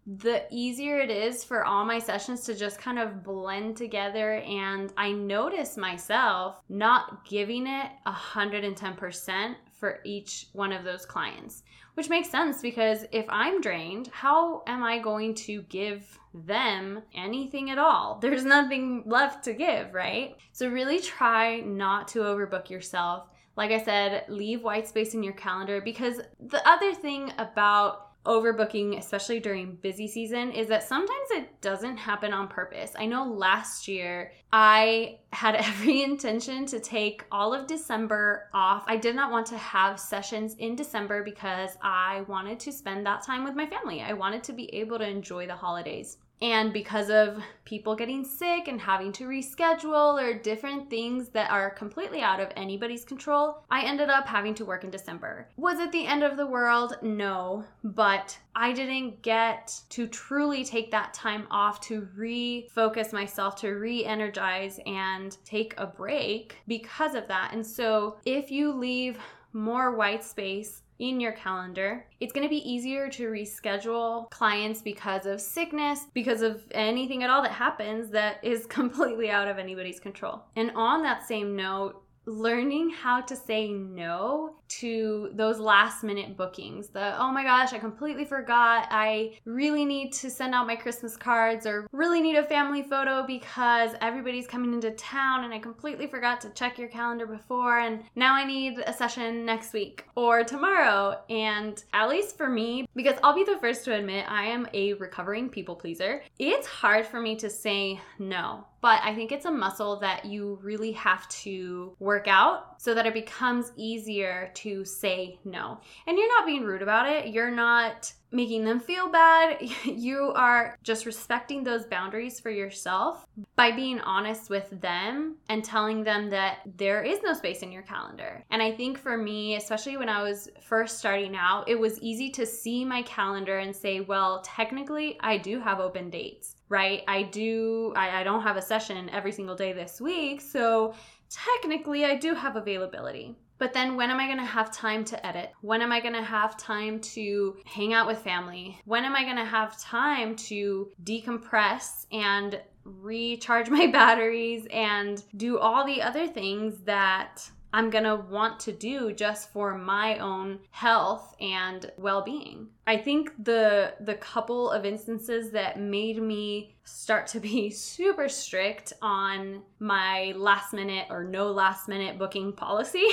the 0.07 0.45
easier 0.51 0.99
it 0.99 1.11
is 1.11 1.43
for 1.43 1.65
all 1.65 1.85
my 1.85 1.99
sessions 1.99 2.43
to 2.43 2.55
just 2.55 2.79
kind 2.79 2.99
of 2.99 3.25
blend 3.25 3.77
together. 3.77 4.35
And 4.39 4.93
I 4.97 5.13
notice 5.13 5.77
myself 5.77 6.61
not 6.69 7.25
giving 7.25 7.67
it 7.67 7.91
110% 8.07 9.57
for 9.79 10.01
each 10.05 10.47
one 10.53 10.73
of 10.73 10.85
those 10.85 11.05
clients, 11.05 11.65
which 11.95 12.09
makes 12.09 12.31
sense 12.31 12.63
because 12.63 13.05
if 13.11 13.27
I'm 13.29 13.61
drained, 13.61 14.09
how 14.13 14.63
am 14.67 14.83
I 14.83 14.99
going 14.99 15.35
to 15.35 15.63
give 15.63 16.19
them 16.33 17.03
anything 17.15 17.71
at 17.71 17.79
all? 17.79 18.19
There's 18.23 18.45
nothing 18.45 19.03
left 19.07 19.45
to 19.45 19.55
give, 19.55 19.93
right? 19.93 20.37
So, 20.53 20.69
really 20.69 21.01
try 21.01 21.61
not 21.61 22.09
to 22.09 22.21
overbook 22.21 22.71
yourself. 22.71 23.29
Like 23.57 23.71
I 23.71 23.83
said, 23.83 24.25
leave 24.29 24.63
white 24.63 24.87
space 24.87 25.15
in 25.15 25.23
your 25.23 25.33
calendar 25.33 25.81
because 25.81 26.21
the 26.39 26.67
other 26.69 26.95
thing 26.95 27.33
about 27.39 28.06
overbooking, 28.27 28.99
especially 28.99 29.41
during 29.41 29.77
busy 29.77 30.07
season, 30.07 30.53
is 30.53 30.69
that 30.69 30.83
sometimes 30.83 31.31
it 31.31 31.61
doesn't 31.61 31.97
happen 31.97 32.33
on 32.33 32.49
purpose. 32.49 32.93
I 32.99 33.07
know 33.07 33.25
last 33.25 33.89
year 33.89 34.33
I 34.53 35.19
had 35.33 35.55
every 35.55 36.03
intention 36.03 36.67
to 36.67 36.81
take 36.81 37.25
all 37.31 37.55
of 37.55 37.67
December 37.67 38.51
off. 38.53 38.85
I 38.87 38.97
did 38.97 39.17
not 39.17 39.31
want 39.31 39.47
to 39.47 39.59
have 39.59 39.99
sessions 39.99 40.55
in 40.59 40.77
December 40.77 41.23
because 41.23 41.71
I 41.83 42.23
wanted 42.29 42.61
to 42.61 42.73
spend 42.73 43.07
that 43.07 43.25
time 43.25 43.45
with 43.45 43.55
my 43.55 43.67
family. 43.67 44.03
I 44.03 44.13
wanted 44.13 44.45
to 44.45 44.53
be 44.53 44.75
able 44.75 44.99
to 44.99 45.09
enjoy 45.09 45.47
the 45.47 45.57
holidays. 45.57 46.19
And 46.43 46.73
because 46.73 47.11
of 47.11 47.43
people 47.65 47.97
getting 47.97 48.25
sick 48.25 48.69
and 48.69 48.81
having 48.81 49.11
to 49.13 49.25
reschedule 49.25 50.23
or 50.23 50.39
different 50.39 50.91
things 50.91 51.31
that 51.31 51.51
are 51.51 51.71
completely 51.71 52.21
out 52.21 52.41
of 52.41 52.53
anybody's 52.57 53.05
control, 53.05 53.65
I 53.71 53.85
ended 53.85 54.11
up 54.11 54.27
having 54.27 54.55
to 54.57 54.65
work 54.65 54.85
in 54.85 54.91
December. 54.91 55.49
Was 55.57 55.79
it 55.81 55.93
the 55.93 56.07
end 56.07 56.23
of 56.23 56.37
the 56.37 56.47
world? 56.47 56.99
No, 57.03 57.65
but 57.83 58.39
I 58.55 58.73
didn't 58.73 59.23
get 59.23 59.81
to 59.91 60.07
truly 60.07 60.65
take 60.65 60.91
that 60.91 61.15
time 61.15 61.47
off 61.51 61.81
to 61.83 62.07
refocus 62.17 63.13
myself, 63.13 63.57
to 63.57 63.71
re 63.71 64.05
energize 64.05 64.79
and 64.87 65.37
take 65.45 65.75
a 65.79 65.87
break 65.87 66.57
because 66.69 67.15
of 67.15 67.29
that. 67.29 67.53
And 67.55 67.67
so 67.67 68.19
if 68.27 68.51
you 68.51 68.73
leave 68.73 69.19
more 69.53 69.97
white 69.97 70.23
space 70.23 70.83
in 70.99 71.21
your 71.21 71.33
calendar. 71.33 72.07
It's 72.21 72.33
going 72.33 72.47
to 72.47 72.51
be 72.51 72.69
easier 72.69 73.09
to 73.11 73.29
reschedule 73.29 74.31
clients 74.31 74.81
because 74.81 75.27
of 75.27 75.41
sickness, 75.41 76.07
because 76.15 76.43
of 76.43 76.63
anything 76.71 77.23
at 77.23 77.31
all 77.31 77.43
that 77.43 77.53
happens 77.53 78.11
that 78.11 78.43
is 78.43 78.67
completely 78.69 79.31
out 79.31 79.49
of 79.49 79.59
anybody's 79.59 80.01
control. 80.01 80.43
And 80.57 80.73
on 80.75 81.03
that 81.03 81.27
same 81.27 81.57
note, 81.57 82.03
learning 82.27 82.91
how 82.91 83.21
to 83.21 83.37
say 83.37 83.69
no 83.71 84.57
to 84.69 85.31
those 85.35 85.59
last 85.59 86.03
minute 86.03 86.37
bookings. 86.37 86.89
The, 86.89 87.17
oh 87.21 87.31
my 87.31 87.45
gosh, 87.45 87.73
I 87.73 87.79
completely 87.79 88.25
forgot. 88.25 88.89
I 88.91 89.39
really 89.45 89.85
need 89.85 90.13
to 90.15 90.31
send 90.31 90.55
out 90.55 90.67
my 90.67 90.77
Christmas 90.77 91.17
cards 91.17 91.67
or 91.67 91.87
really 91.93 92.21
need 92.21 92.37
a 92.37 92.43
family 92.43 92.83
photo 92.83 93.25
because 93.27 93.93
everybody's 94.01 94.47
coming 94.47 94.75
into 94.75 94.91
town 94.93 95.45
and 95.45 95.55
I 95.55 95.59
completely 95.59 96.07
forgot 96.07 96.41
to 96.43 96.51
check 96.51 96.79
your 96.79 96.89
calendar 96.89 97.27
before. 97.27 97.79
And 97.79 98.03
now 98.17 98.35
I 98.35 98.45
need 98.45 98.83
a 98.87 98.93
session 98.93 99.45
next 99.45 99.73
week 99.73 100.05
or 100.17 100.43
tomorrow. 100.43 101.21
And 101.31 101.83
at 101.93 102.09
least 102.09 102.37
for 102.37 102.49
me, 102.49 102.87
because 102.97 103.17
I'll 103.23 103.35
be 103.35 103.45
the 103.45 103.59
first 103.59 103.85
to 103.85 103.95
admit 103.95 104.27
I 104.29 104.47
am 104.47 104.67
a 104.75 104.95
recovering 104.95 105.49
people 105.49 105.77
pleaser, 105.77 106.23
it's 106.39 106.67
hard 106.67 107.07
for 107.07 107.21
me 107.21 107.37
to 107.37 107.49
say 107.49 108.01
no 108.19 108.67
but 108.81 109.01
I 109.03 109.15
think 109.15 109.33
it's 109.33 109.47
a 109.47 109.51
muscle 109.51 109.99
that 110.01 110.25
you 110.25 110.59
really 110.63 110.93
have 110.93 111.29
to 111.29 111.95
work 111.99 112.29
out 112.29 112.81
so 112.81 112.95
that 112.95 113.07
it 113.07 113.15
becomes 113.15 113.73
easier 113.77 114.51
to 114.55 114.85
say 114.85 115.39
no. 115.45 115.81
And 116.07 116.19
you're 116.19 116.29
not 116.29 116.47
being 116.47 116.65
rude 116.65 116.83
about 116.83 117.09
it. 117.09 117.29
You're 117.29 117.51
not 117.51 118.13
making 118.31 118.65
them 118.65 118.81
feel 118.81 119.09
bad. 119.09 119.59
You 120.07 120.33
are 120.35 120.77
just 120.83 121.07
respecting 121.07 121.65
those 121.65 121.87
boundaries 121.87 122.39
for 122.39 122.51
yourself 122.51 123.27
by 123.55 123.73
being 123.73 124.01
honest 124.01 124.51
with 124.51 124.69
them 124.81 125.37
and 125.49 125.65
telling 125.65 126.05
them 126.05 126.29
that 126.31 126.59
there 126.77 127.03
is 127.03 127.21
no 127.23 127.33
space 127.33 127.63
in 127.63 127.73
your 127.73 127.83
calendar. 127.83 128.45
And 128.51 128.61
I 128.63 128.73
think 128.73 128.99
for 128.99 129.17
me, 129.17 129.57
especially 129.57 129.97
when 129.97 130.09
I 130.09 130.23
was 130.23 130.51
first 130.61 130.99
starting 130.99 131.35
out, 131.35 131.69
it 131.69 131.79
was 131.79 131.99
easy 132.01 132.31
to 132.31 132.45
see 132.45 132.85
my 132.85 133.03
calendar 133.03 133.59
and 133.59 133.75
say, 133.75 134.01
well, 134.01 134.43
technically, 134.45 135.17
I 135.21 135.39
do 135.39 135.61
have 135.61 135.81
open 135.81 136.11
dates, 136.11 136.56
right? 136.69 137.03
I 137.07 137.23
do, 137.23 137.93
I, 137.97 138.21
I 138.21 138.25
don't 138.25 138.43
have 138.43 138.57
a 138.57 138.63
session 138.63 139.09
every 139.11 139.33
single 139.33 139.55
day 139.55 139.73
this 139.73 140.01
week. 140.01 140.41
So 140.41 140.95
technically, 141.31 142.05
I 142.05 142.17
do 142.17 142.35
have 142.35 142.57
availability. 142.57 143.37
But 143.59 143.73
then 143.73 143.97
when 143.97 144.11
am 144.11 144.21
I 144.21 144.27
going 144.27 144.39
to 144.39 144.45
have 144.45 144.71
time 144.71 145.05
to 145.07 145.27
edit? 145.27 145.53
When 145.63 145.81
am 145.81 145.91
I 145.91 146.01
going 146.01 146.15
to 146.15 146.23
have 146.23 146.59
time 146.59 147.01
to 147.01 147.57
hang 147.65 147.95
out 147.95 148.07
with 148.07 148.19
family? 148.19 148.79
When 148.85 149.05
am 149.05 149.17
I 149.17 149.25
going 149.25 149.37
to 149.37 149.45
have 149.45 149.81
time 149.81 150.37
to 150.37 150.91
decompress 151.03 152.07
and 152.13 152.61
recharge 152.85 153.71
my 153.71 153.87
batteries 153.87 154.67
and 154.71 155.23
do 155.37 155.59
all 155.59 155.87
the 155.87 156.03
other 156.03 156.27
things 156.27 156.81
that 156.85 157.49
I'm 157.77 157.91
going 157.91 158.05
to 158.05 158.17
want 158.17 158.59
to 158.61 158.73
do 158.73 159.13
just 159.13 159.53
for 159.53 159.77
my 159.77 160.17
own 160.17 160.61
health 160.71 161.37
and 161.43 161.93
well-being. 161.99 162.69
I 162.87 162.97
think 162.97 163.33
the 163.45 163.93
the 164.01 164.15
couple 164.15 164.71
of 164.71 164.87
instances 164.87 165.51
that 165.51 165.79
made 165.79 166.23
me 166.23 166.75
start 166.85 167.27
to 167.29 167.41
be 167.41 167.69
super 167.91 168.31
strict 168.31 168.95
on 169.03 169.61
my 169.79 170.33
last 170.37 170.73
minute 170.73 171.09
or 171.11 171.23
no 171.23 171.53
last 171.53 171.87
minute 171.87 172.17
booking 172.17 172.55
policy 172.55 173.05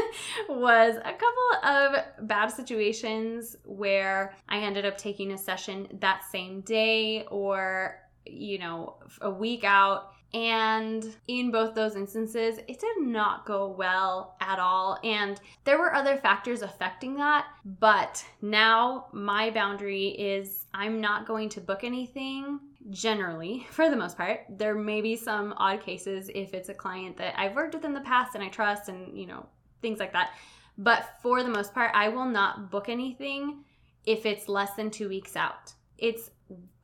was 0.48 0.96
a 0.96 1.12
couple 1.12 1.70
of 1.70 2.26
bad 2.26 2.48
situations 2.48 3.54
where 3.64 4.34
I 4.48 4.58
ended 4.58 4.84
up 4.84 4.98
taking 4.98 5.30
a 5.30 5.38
session 5.38 5.86
that 6.00 6.24
same 6.28 6.62
day 6.62 7.24
or 7.30 8.00
you 8.30 8.58
know, 8.58 8.96
a 9.20 9.30
week 9.30 9.64
out. 9.64 10.12
And 10.34 11.16
in 11.26 11.50
both 11.50 11.74
those 11.74 11.96
instances, 11.96 12.58
it 12.68 12.80
did 12.80 13.00
not 13.00 13.46
go 13.46 13.66
well 13.66 14.36
at 14.40 14.58
all. 14.58 14.98
And 15.02 15.40
there 15.64 15.78
were 15.78 15.94
other 15.94 16.16
factors 16.16 16.60
affecting 16.60 17.14
that. 17.16 17.46
But 17.64 18.24
now 18.42 19.06
my 19.12 19.50
boundary 19.50 20.08
is 20.08 20.66
I'm 20.74 21.00
not 21.00 21.26
going 21.26 21.48
to 21.50 21.60
book 21.60 21.82
anything 21.82 22.60
generally, 22.90 23.66
for 23.70 23.88
the 23.88 23.96
most 23.96 24.18
part. 24.18 24.40
There 24.50 24.74
may 24.74 25.00
be 25.00 25.16
some 25.16 25.54
odd 25.56 25.80
cases 25.80 26.30
if 26.34 26.52
it's 26.52 26.68
a 26.68 26.74
client 26.74 27.16
that 27.16 27.38
I've 27.38 27.54
worked 27.54 27.74
with 27.74 27.84
in 27.84 27.94
the 27.94 28.00
past 28.00 28.34
and 28.34 28.44
I 28.44 28.48
trust 28.48 28.88
and, 28.88 29.18
you 29.18 29.26
know, 29.26 29.46
things 29.80 29.98
like 29.98 30.12
that. 30.12 30.32
But 30.76 31.08
for 31.22 31.42
the 31.42 31.50
most 31.50 31.72
part, 31.72 31.90
I 31.94 32.08
will 32.08 32.26
not 32.26 32.70
book 32.70 32.88
anything 32.88 33.64
if 34.04 34.26
it's 34.26 34.48
less 34.48 34.74
than 34.74 34.90
two 34.90 35.08
weeks 35.08 35.36
out. 35.36 35.72
It's 35.96 36.30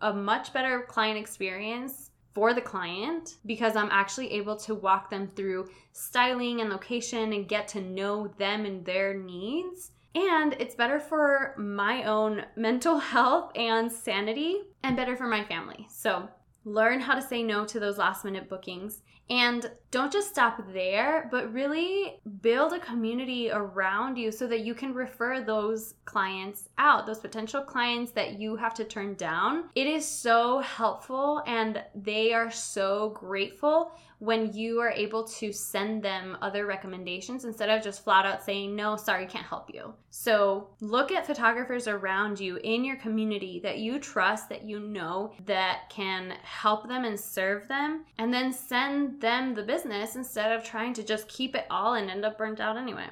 a 0.01 0.13
much 0.13 0.53
better 0.53 0.83
client 0.83 1.19
experience 1.19 2.11
for 2.35 2.53
the 2.53 2.61
client 2.61 3.37
because 3.47 3.77
I'm 3.77 3.89
actually 3.91 4.33
able 4.33 4.57
to 4.57 4.75
walk 4.75 5.09
them 5.09 5.29
through 5.29 5.69
styling 5.93 6.61
and 6.61 6.69
location 6.69 7.33
and 7.33 7.49
get 7.49 7.69
to 7.69 7.81
know 7.81 8.27
them 8.39 8.65
and 8.65 8.85
their 8.85 9.15
needs. 9.15 9.93
And 10.15 10.55
it's 10.55 10.75
better 10.75 11.01
for 11.01 11.55
my 11.57 12.05
own 12.05 12.45
mental 12.57 12.99
health 13.13 13.53
and 13.55 13.91
sanity 13.91 14.63
and 14.83 14.97
better 14.97 15.17
for 15.17 15.27
my 15.27 15.45
family. 15.45 15.87
So, 15.89 16.29
learn 16.65 17.01
how 17.01 17.15
to 17.15 17.23
say 17.23 17.43
no 17.43 17.65
to 17.67 17.79
those 17.79 17.99
last 17.99 18.25
minute 18.25 18.49
bookings 18.49 19.03
and 19.31 19.71
don't 19.91 20.13
just 20.13 20.31
stop 20.31 20.61
there, 20.73 21.29
but 21.31 21.53
really 21.53 22.21
build 22.43 22.73
a 22.73 22.81
community 22.81 23.51
around 23.51 24.17
you 24.17 24.33
so 24.33 24.47
that 24.49 24.65
you 24.65 24.75
can 24.75 24.93
refer 24.93 25.41
those 25.41 25.95
clients 26.05 26.69
out, 26.79 27.07
those 27.07 27.21
potential 27.21 27.63
clients 27.63 28.11
that 28.13 28.41
you 28.41 28.57
have 28.57 28.75
to 28.75 28.85
turn 28.85 29.15
down. 29.15 29.71
It 29.75 29.87
is 29.87 30.05
so 30.07 30.59
helpful 30.59 31.43
and 31.47 31.83
they 31.95 32.33
are 32.33 32.51
so 32.51 33.11
grateful 33.11 33.93
when 34.19 34.53
you 34.53 34.81
are 34.81 34.91
able 34.91 35.25
to 35.25 35.53
send 35.53 36.03
them 36.03 36.37
other 36.41 36.67
recommendations 36.67 37.45
instead 37.45 37.69
of 37.69 37.85
just 37.85 38.03
flat 38.03 38.25
out 38.25 38.43
saying, 38.43 38.75
no, 38.75 38.97
sorry, 38.97 39.27
can't 39.27 39.45
help 39.45 39.73
you. 39.73 39.93
So 40.11 40.71
look 40.81 41.13
at 41.13 41.27
photographers 41.27 41.89
around 41.89 42.41
you 42.41 42.57
in 42.57 42.85
your 42.85 42.97
community 42.97 43.61
that 43.63 43.79
you 43.79 43.99
trust, 43.99 44.49
that 44.49 44.65
you 44.65 44.81
know, 44.81 45.33
that 45.45 45.91
can 45.91 46.35
help 46.43 46.89
them 46.89 47.05
and 47.05 47.21
serve 47.21 47.69
them, 47.69 48.05
and 48.19 48.33
then 48.33 48.53
send 48.53 49.14
them 49.21 49.55
the 49.55 49.63
business 49.63 50.17
instead 50.17 50.53
of 50.53 50.65
trying 50.65 50.95
to 50.95 51.03
just 51.03 51.29
keep 51.29 51.55
it 51.55 51.67
all 51.71 51.95
and 51.95 52.11
end 52.11 52.25
up 52.25 52.39
burnt 52.39 52.61
out 52.61 52.77
anyway. 52.77 53.09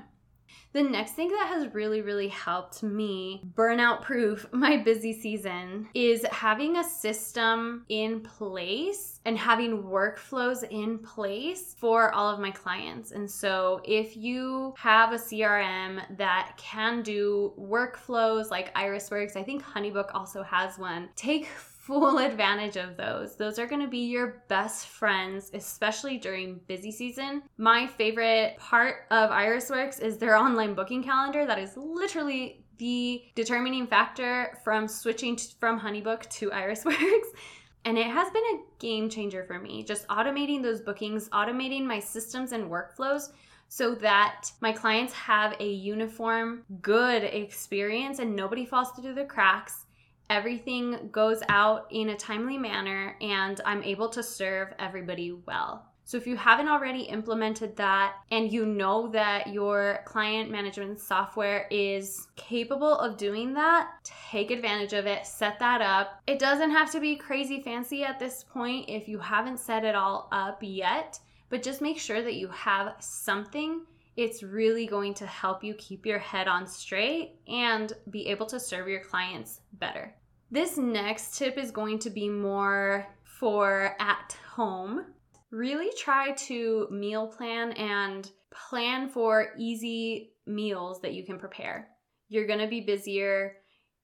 The 0.73 0.83
next 0.83 1.13
thing 1.13 1.29
that 1.29 1.49
has 1.49 1.75
really, 1.75 2.01
really 2.01 2.29
helped 2.29 2.83
me 2.83 3.43
burnout 3.55 4.01
proof 4.01 4.47
my 4.53 4.79
busy 4.79 5.13
season 5.13 5.89
is 5.93 6.25
having 6.31 6.77
a 6.77 6.85
system 6.85 7.85
in 7.91 8.21
place 8.21 9.21
and 9.27 9.37
having 9.37 9.83
workflows 9.83 10.67
in 10.69 10.99
place 10.99 11.77
for 11.79 12.13
all 12.15 12.33
of 12.33 12.41
my 12.41 12.51
clients. 12.51 13.13
And 13.13 13.31
so, 13.31 13.83
if 13.85 14.17
you 14.17 14.75
have 14.79 15.13
a 15.13 15.17
CRM 15.17 16.17
that 16.17 16.55
can 16.57 17.03
do 17.03 17.53
workflows 17.59 18.51
like 18.51 18.75
Irisworks, 18.75 19.37
I 19.37 19.43
think 19.43 19.63
Honeybook 19.63 20.11
also 20.15 20.43
has 20.43 20.79
one, 20.79 21.11
take 21.17 21.49
full 21.83 22.19
advantage 22.19 22.77
of 22.77 22.97
those. 22.97 23.37
Those 23.37 23.59
are 23.59 23.67
going 23.67 23.81
to 23.81 23.89
be 23.89 24.07
your 24.07 24.45
best 24.49 24.87
friends, 24.87 25.51
especially 25.53 26.17
during 26.17 26.61
busy 26.69 26.93
season. 26.93 27.43
My 27.59 27.89
favorite 27.89 28.57
part 28.59 29.07
of 29.11 29.31
Irisworks 29.31 30.01
is 30.01 30.17
their 30.17 30.37
online 30.37 30.75
booking 30.75 31.03
calendar. 31.03 31.45
That 31.45 31.59
is 31.59 31.77
literally 31.77 32.65
the 32.79 33.25
determining 33.35 33.89
factor 33.89 34.59
from 34.63 34.87
switching 34.87 35.37
from 35.59 35.79
Honeybook 35.79 36.29
to 36.31 36.51
Irisworks. 36.51 36.97
And 37.85 37.99
it 37.99 38.07
has 38.07 38.31
been 38.31 38.45
a 38.45 38.61
game 38.79 39.11
changer 39.11 39.43
for 39.43 39.59
me, 39.59 39.83
just 39.83 40.07
automating 40.07 40.63
those 40.63 40.81
bookings, 40.81 41.29
automating 41.31 41.85
my 41.85 41.99
systems 41.99 42.53
and 42.53 42.71
workflows 42.71 43.33
so 43.67 43.97
that 43.97 44.53
my 44.61 44.71
clients 44.71 45.13
have 45.15 45.57
a 45.59 45.69
uniform, 45.69 46.63
good 46.81 47.25
experience 47.25 48.21
and 48.21 48.37
nobody 48.37 48.65
falls 48.65 48.93
through 48.93 49.15
the 49.15 49.25
cracks 49.25 49.87
everything 50.33 51.11
goes 51.13 51.43
out 51.51 51.87
in 51.91 52.09
a 52.09 52.17
timely 52.17 52.57
manner 52.57 53.17
and 53.21 53.61
I'm 53.67 53.83
able 53.83 54.09
to 54.09 54.23
serve 54.23 54.73
everybody 54.79 55.33
well. 55.33 55.87
So, 56.05 56.17
if 56.17 56.27
you 56.27 56.37
haven't 56.37 56.69
already 56.69 57.03
implemented 57.03 57.77
that 57.77 58.17
and 58.31 58.53
you 58.53 58.67
know 58.67 59.09
that 59.13 59.49
your 59.49 60.01
client 60.05 60.51
management 60.51 60.99
software 60.99 61.69
is 61.71 62.27
capable 62.35 62.99
of 62.99 63.17
doing 63.17 63.55
that, 63.55 63.91
take 64.05 64.51
advantage 64.51 64.95
of 64.95 65.07
it, 65.07 65.27
set 65.27 65.59
that 65.61 65.81
up. 65.81 66.21
It 66.27 66.39
doesn't 66.39 66.71
have 66.71 66.91
to 66.93 67.01
be 67.01 67.15
crazy 67.15 67.63
fancy 67.63 68.03
at 68.03 68.19
this 68.19 68.43
point 68.43 68.89
if 68.89 69.07
you 69.07 69.19
haven't 69.19 69.61
set 69.61 69.85
it 69.85 69.95
all 69.95 70.29
up 70.33 70.59
yet, 70.61 71.21
but 71.51 71.63
just 71.63 71.81
make 71.81 71.99
sure 71.99 72.23
that 72.23 72.35
you 72.35 72.49
have 72.49 72.95
something. 72.99 73.83
It's 74.17 74.43
really 74.43 74.87
going 74.87 75.15
to 75.15 75.27
help 75.27 75.63
you 75.63 75.75
keep 75.75 76.05
your 76.05 76.19
head 76.19 76.49
on 76.49 76.67
straight 76.67 77.37
and 77.47 77.93
be 78.11 78.27
able 78.27 78.47
to 78.47 78.59
serve 78.59 78.89
your 78.89 79.01
clients 79.01 79.61
better. 79.75 80.15
This 80.53 80.77
next 80.77 81.39
tip 81.39 81.57
is 81.57 81.71
going 81.71 81.99
to 82.01 82.11
be 82.11 82.29
more 82.29 83.07
for 83.25 83.97
at 83.99 84.37
home. 84.51 85.07
Really 85.51 85.89
try 85.97 86.33
to 86.33 86.89
meal 86.91 87.27
plan 87.27 87.73
and 87.73 88.31
plan 88.51 89.09
for 89.09 89.55
easy 89.59 90.35
meals 90.47 91.01
that 91.01 91.15
you 91.15 91.25
can 91.25 91.39
prepare. 91.39 91.89
You're 92.29 92.47
going 92.47 92.59
to 92.59 92.67
be 92.67 92.83
busier. 92.83 93.57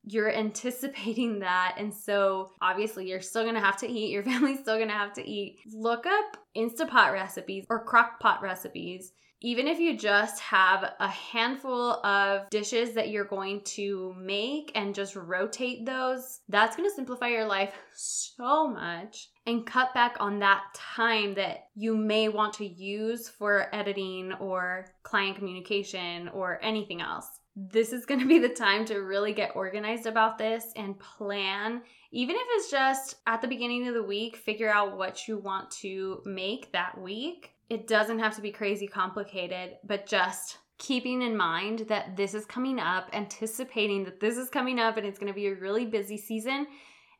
You're 0.04 0.32
anticipating 0.34 1.40
that. 1.40 1.74
And 1.76 1.92
so, 1.92 2.52
obviously, 2.62 3.06
you're 3.06 3.20
still 3.20 3.44
gonna 3.44 3.60
have 3.60 3.76
to 3.80 3.86
eat. 3.86 4.10
Your 4.10 4.22
family's 4.24 4.60
still 4.60 4.78
gonna 4.78 4.92
have 4.92 5.12
to 5.14 5.30
eat. 5.30 5.58
Look 5.70 6.06
up 6.06 6.38
Instapot 6.56 7.12
recipes 7.12 7.66
or 7.68 7.84
crock 7.84 8.20
pot 8.20 8.40
recipes 8.40 9.12
even 9.40 9.68
if 9.68 9.78
you 9.78 9.96
just 9.96 10.40
have 10.40 10.94
a 10.98 11.08
handful 11.08 12.04
of 12.04 12.50
dishes 12.50 12.92
that 12.94 13.10
you're 13.10 13.24
going 13.24 13.60
to 13.62 14.14
make 14.18 14.72
and 14.74 14.94
just 14.94 15.14
rotate 15.14 15.86
those, 15.86 16.40
that's 16.48 16.76
going 16.76 16.88
to 16.88 16.94
simplify 16.94 17.28
your 17.28 17.46
life 17.46 17.72
so 17.94 18.66
much 18.66 19.28
and 19.46 19.64
cut 19.66 19.94
back 19.94 20.16
on 20.18 20.40
that 20.40 20.62
time 20.74 21.34
that 21.34 21.68
you 21.76 21.96
may 21.96 22.28
want 22.28 22.52
to 22.54 22.66
use 22.66 23.28
for 23.28 23.72
editing 23.72 24.32
or 24.34 24.86
client 25.04 25.36
communication 25.36 26.28
or 26.28 26.58
anything 26.62 27.00
else. 27.00 27.40
This 27.54 27.92
is 27.92 28.06
going 28.06 28.20
to 28.20 28.26
be 28.26 28.38
the 28.40 28.48
time 28.48 28.84
to 28.86 28.98
really 28.98 29.32
get 29.32 29.56
organized 29.56 30.06
about 30.06 30.38
this 30.38 30.64
and 30.74 30.98
plan. 30.98 31.82
Even 32.10 32.36
if 32.36 32.42
it's 32.50 32.70
just 32.70 33.16
at 33.26 33.40
the 33.40 33.48
beginning 33.48 33.86
of 33.86 33.94
the 33.94 34.02
week, 34.02 34.36
figure 34.36 34.70
out 34.70 34.96
what 34.96 35.28
you 35.28 35.38
want 35.38 35.70
to 35.70 36.22
make 36.24 36.72
that 36.72 37.00
week 37.00 37.52
it 37.68 37.86
doesn't 37.86 38.18
have 38.18 38.34
to 38.36 38.42
be 38.42 38.50
crazy 38.50 38.86
complicated, 38.86 39.76
but 39.84 40.06
just 40.06 40.58
keeping 40.78 41.22
in 41.22 41.36
mind 41.36 41.80
that 41.88 42.16
this 42.16 42.34
is 42.34 42.46
coming 42.46 42.78
up, 42.78 43.08
anticipating 43.12 44.04
that 44.04 44.20
this 44.20 44.36
is 44.36 44.48
coming 44.48 44.78
up 44.78 44.96
and 44.96 45.06
it's 45.06 45.18
going 45.18 45.32
to 45.32 45.36
be 45.36 45.48
a 45.48 45.54
really 45.54 45.84
busy 45.84 46.16
season, 46.16 46.66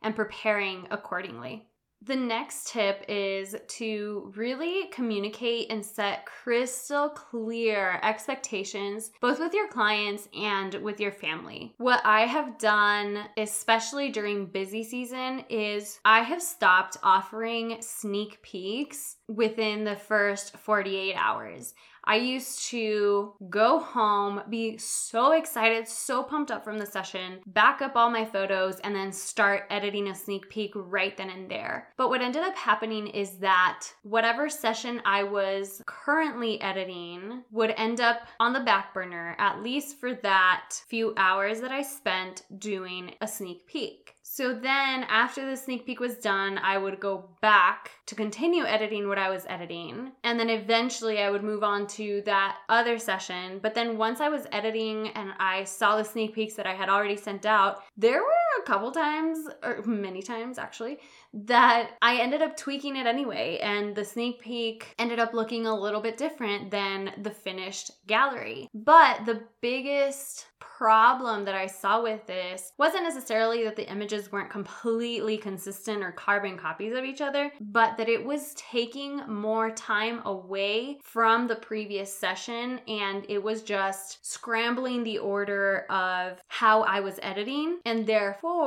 and 0.01 0.15
preparing 0.15 0.87
accordingly. 0.91 1.68
The 2.01 2.15
next 2.15 2.69
tip 2.69 3.03
is 3.09 3.55
to 3.67 4.31
really 4.35 4.87
communicate 4.87 5.69
and 5.69 5.85
set 5.85 6.25
crystal 6.25 7.09
clear 7.09 7.99
expectations, 8.01 9.11
both 9.19 9.39
with 9.39 9.53
your 9.53 9.67
clients 9.67 10.29
and 10.33 10.75
with 10.75 11.01
your 11.01 11.11
family. 11.11 11.73
What 11.77 12.01
I 12.05 12.21
have 12.21 12.57
done, 12.57 13.25
especially 13.35 14.09
during 14.11 14.45
busy 14.45 14.83
season, 14.83 15.43
is 15.49 15.99
I 16.05 16.21
have 16.21 16.41
stopped 16.41 16.95
offering 17.03 17.77
sneak 17.81 18.41
peeks 18.43 19.17
within 19.27 19.83
the 19.83 19.97
first 19.97 20.55
48 20.57 21.15
hours. 21.15 21.73
I 22.09 22.15
used 22.15 22.63
to 22.69 23.33
go 23.51 23.77
home, 23.77 24.41
be 24.49 24.79
so 24.79 25.33
excited, 25.33 25.87
so 25.87 26.23
pumped 26.23 26.49
up 26.49 26.63
from 26.63 26.79
the 26.79 26.85
session, 26.87 27.39
back 27.45 27.83
up 27.83 27.95
all 27.95 28.09
my 28.09 28.25
photos, 28.25 28.79
and 28.79 28.95
then 28.95 29.11
start 29.11 29.65
editing 29.69 30.07
a 30.07 30.15
sneak 30.15 30.49
peek 30.49 30.71
right 30.73 31.15
then 31.15 31.29
and 31.29 31.47
there. 31.51 31.89
But 31.97 32.09
what 32.09 32.23
ended 32.23 32.41
up 32.41 32.55
happening 32.55 33.05
is 33.05 33.37
that 33.37 33.85
whatever 34.01 34.49
session 34.49 35.03
I 35.05 35.21
was 35.21 35.83
currently 35.85 36.59
editing 36.61 37.43
would 37.51 37.75
end 37.77 38.01
up 38.01 38.21
on 38.39 38.53
the 38.53 38.61
back 38.61 38.91
burner, 38.91 39.35
at 39.37 39.61
least 39.61 39.99
for 39.99 40.15
that 40.15 40.81
few 40.87 41.13
hours 41.15 41.61
that 41.61 41.71
I 41.71 41.83
spent 41.83 42.41
doing 42.57 43.13
a 43.21 43.27
sneak 43.27 43.67
peek. 43.67 44.15
So 44.39 44.53
then, 44.53 45.03
after 45.09 45.45
the 45.45 45.57
sneak 45.57 45.85
peek 45.85 45.99
was 45.99 46.15
done, 46.15 46.59
I 46.59 46.77
would 46.77 47.01
go 47.01 47.25
back 47.41 47.91
to 48.05 48.15
continue 48.15 48.63
editing 48.63 49.09
what 49.09 49.17
I 49.17 49.29
was 49.29 49.45
editing. 49.49 50.13
And 50.23 50.39
then 50.39 50.49
eventually, 50.49 51.19
I 51.19 51.29
would 51.29 51.43
move 51.43 51.61
on 51.61 51.87
to 51.87 52.21
that 52.25 52.55
other 52.69 52.97
session. 52.99 53.59
But 53.61 53.75
then, 53.75 53.97
once 53.97 54.21
I 54.21 54.29
was 54.29 54.47
editing 54.53 55.09
and 55.09 55.33
I 55.39 55.65
saw 55.65 55.97
the 55.97 56.05
sneak 56.05 56.33
peeks 56.33 56.53
that 56.53 56.65
I 56.65 56.73
had 56.73 56.87
already 56.87 57.17
sent 57.17 57.45
out, 57.45 57.83
there 57.97 58.21
were 58.21 58.38
couple 58.69 58.91
times, 58.91 59.39
or 59.63 59.81
many 59.83 60.21
times 60.21 60.57
actually, 60.57 60.99
that 61.33 61.91
I 62.01 62.17
ended 62.17 62.41
up 62.41 62.55
tweaking 62.55 62.95
it 62.95 63.07
anyway. 63.07 63.59
And 63.61 63.95
the 63.95 64.05
sneak 64.05 64.41
peek 64.41 64.93
ended 64.99 65.19
up 65.19 65.33
looking 65.33 65.65
a 65.65 65.75
little 65.75 66.01
bit 66.01 66.17
different 66.17 66.71
than 66.71 67.13
the 67.21 67.31
finished 67.31 67.91
gallery. 68.07 68.69
But 68.73 69.25
the 69.25 69.43
biggest 69.61 70.45
problem 70.59 71.43
that 71.43 71.55
I 71.55 71.67
saw 71.67 72.01
with 72.01 72.25
this 72.25 72.71
wasn't 72.77 73.03
necessarily 73.03 73.63
that 73.65 73.75
the 73.75 73.89
images 73.89 74.31
weren't 74.31 74.49
completely 74.49 75.37
consistent 75.37 76.01
or 76.01 76.11
carbon 76.11 76.57
copies 76.57 76.95
of 76.95 77.03
each 77.03 77.19
other, 77.19 77.51
but 77.59 77.97
that 77.97 78.07
it 78.07 78.23
was 78.23 78.53
taking 78.55 79.17
more 79.27 79.71
time 79.71 80.21
away 80.25 80.99
from 81.03 81.47
the 81.47 81.55
previous 81.55 82.13
session 82.13 82.79
and 82.87 83.25
it 83.27 83.43
was 83.43 83.61
just 83.61 84.25
scrambling 84.25 85.03
the 85.03 85.17
order 85.17 85.85
of 85.89 86.41
how 86.47 86.83
I 86.83 87.01
was 87.01 87.19
editing. 87.21 87.79
And 87.85 88.07
therefore, 88.07 88.58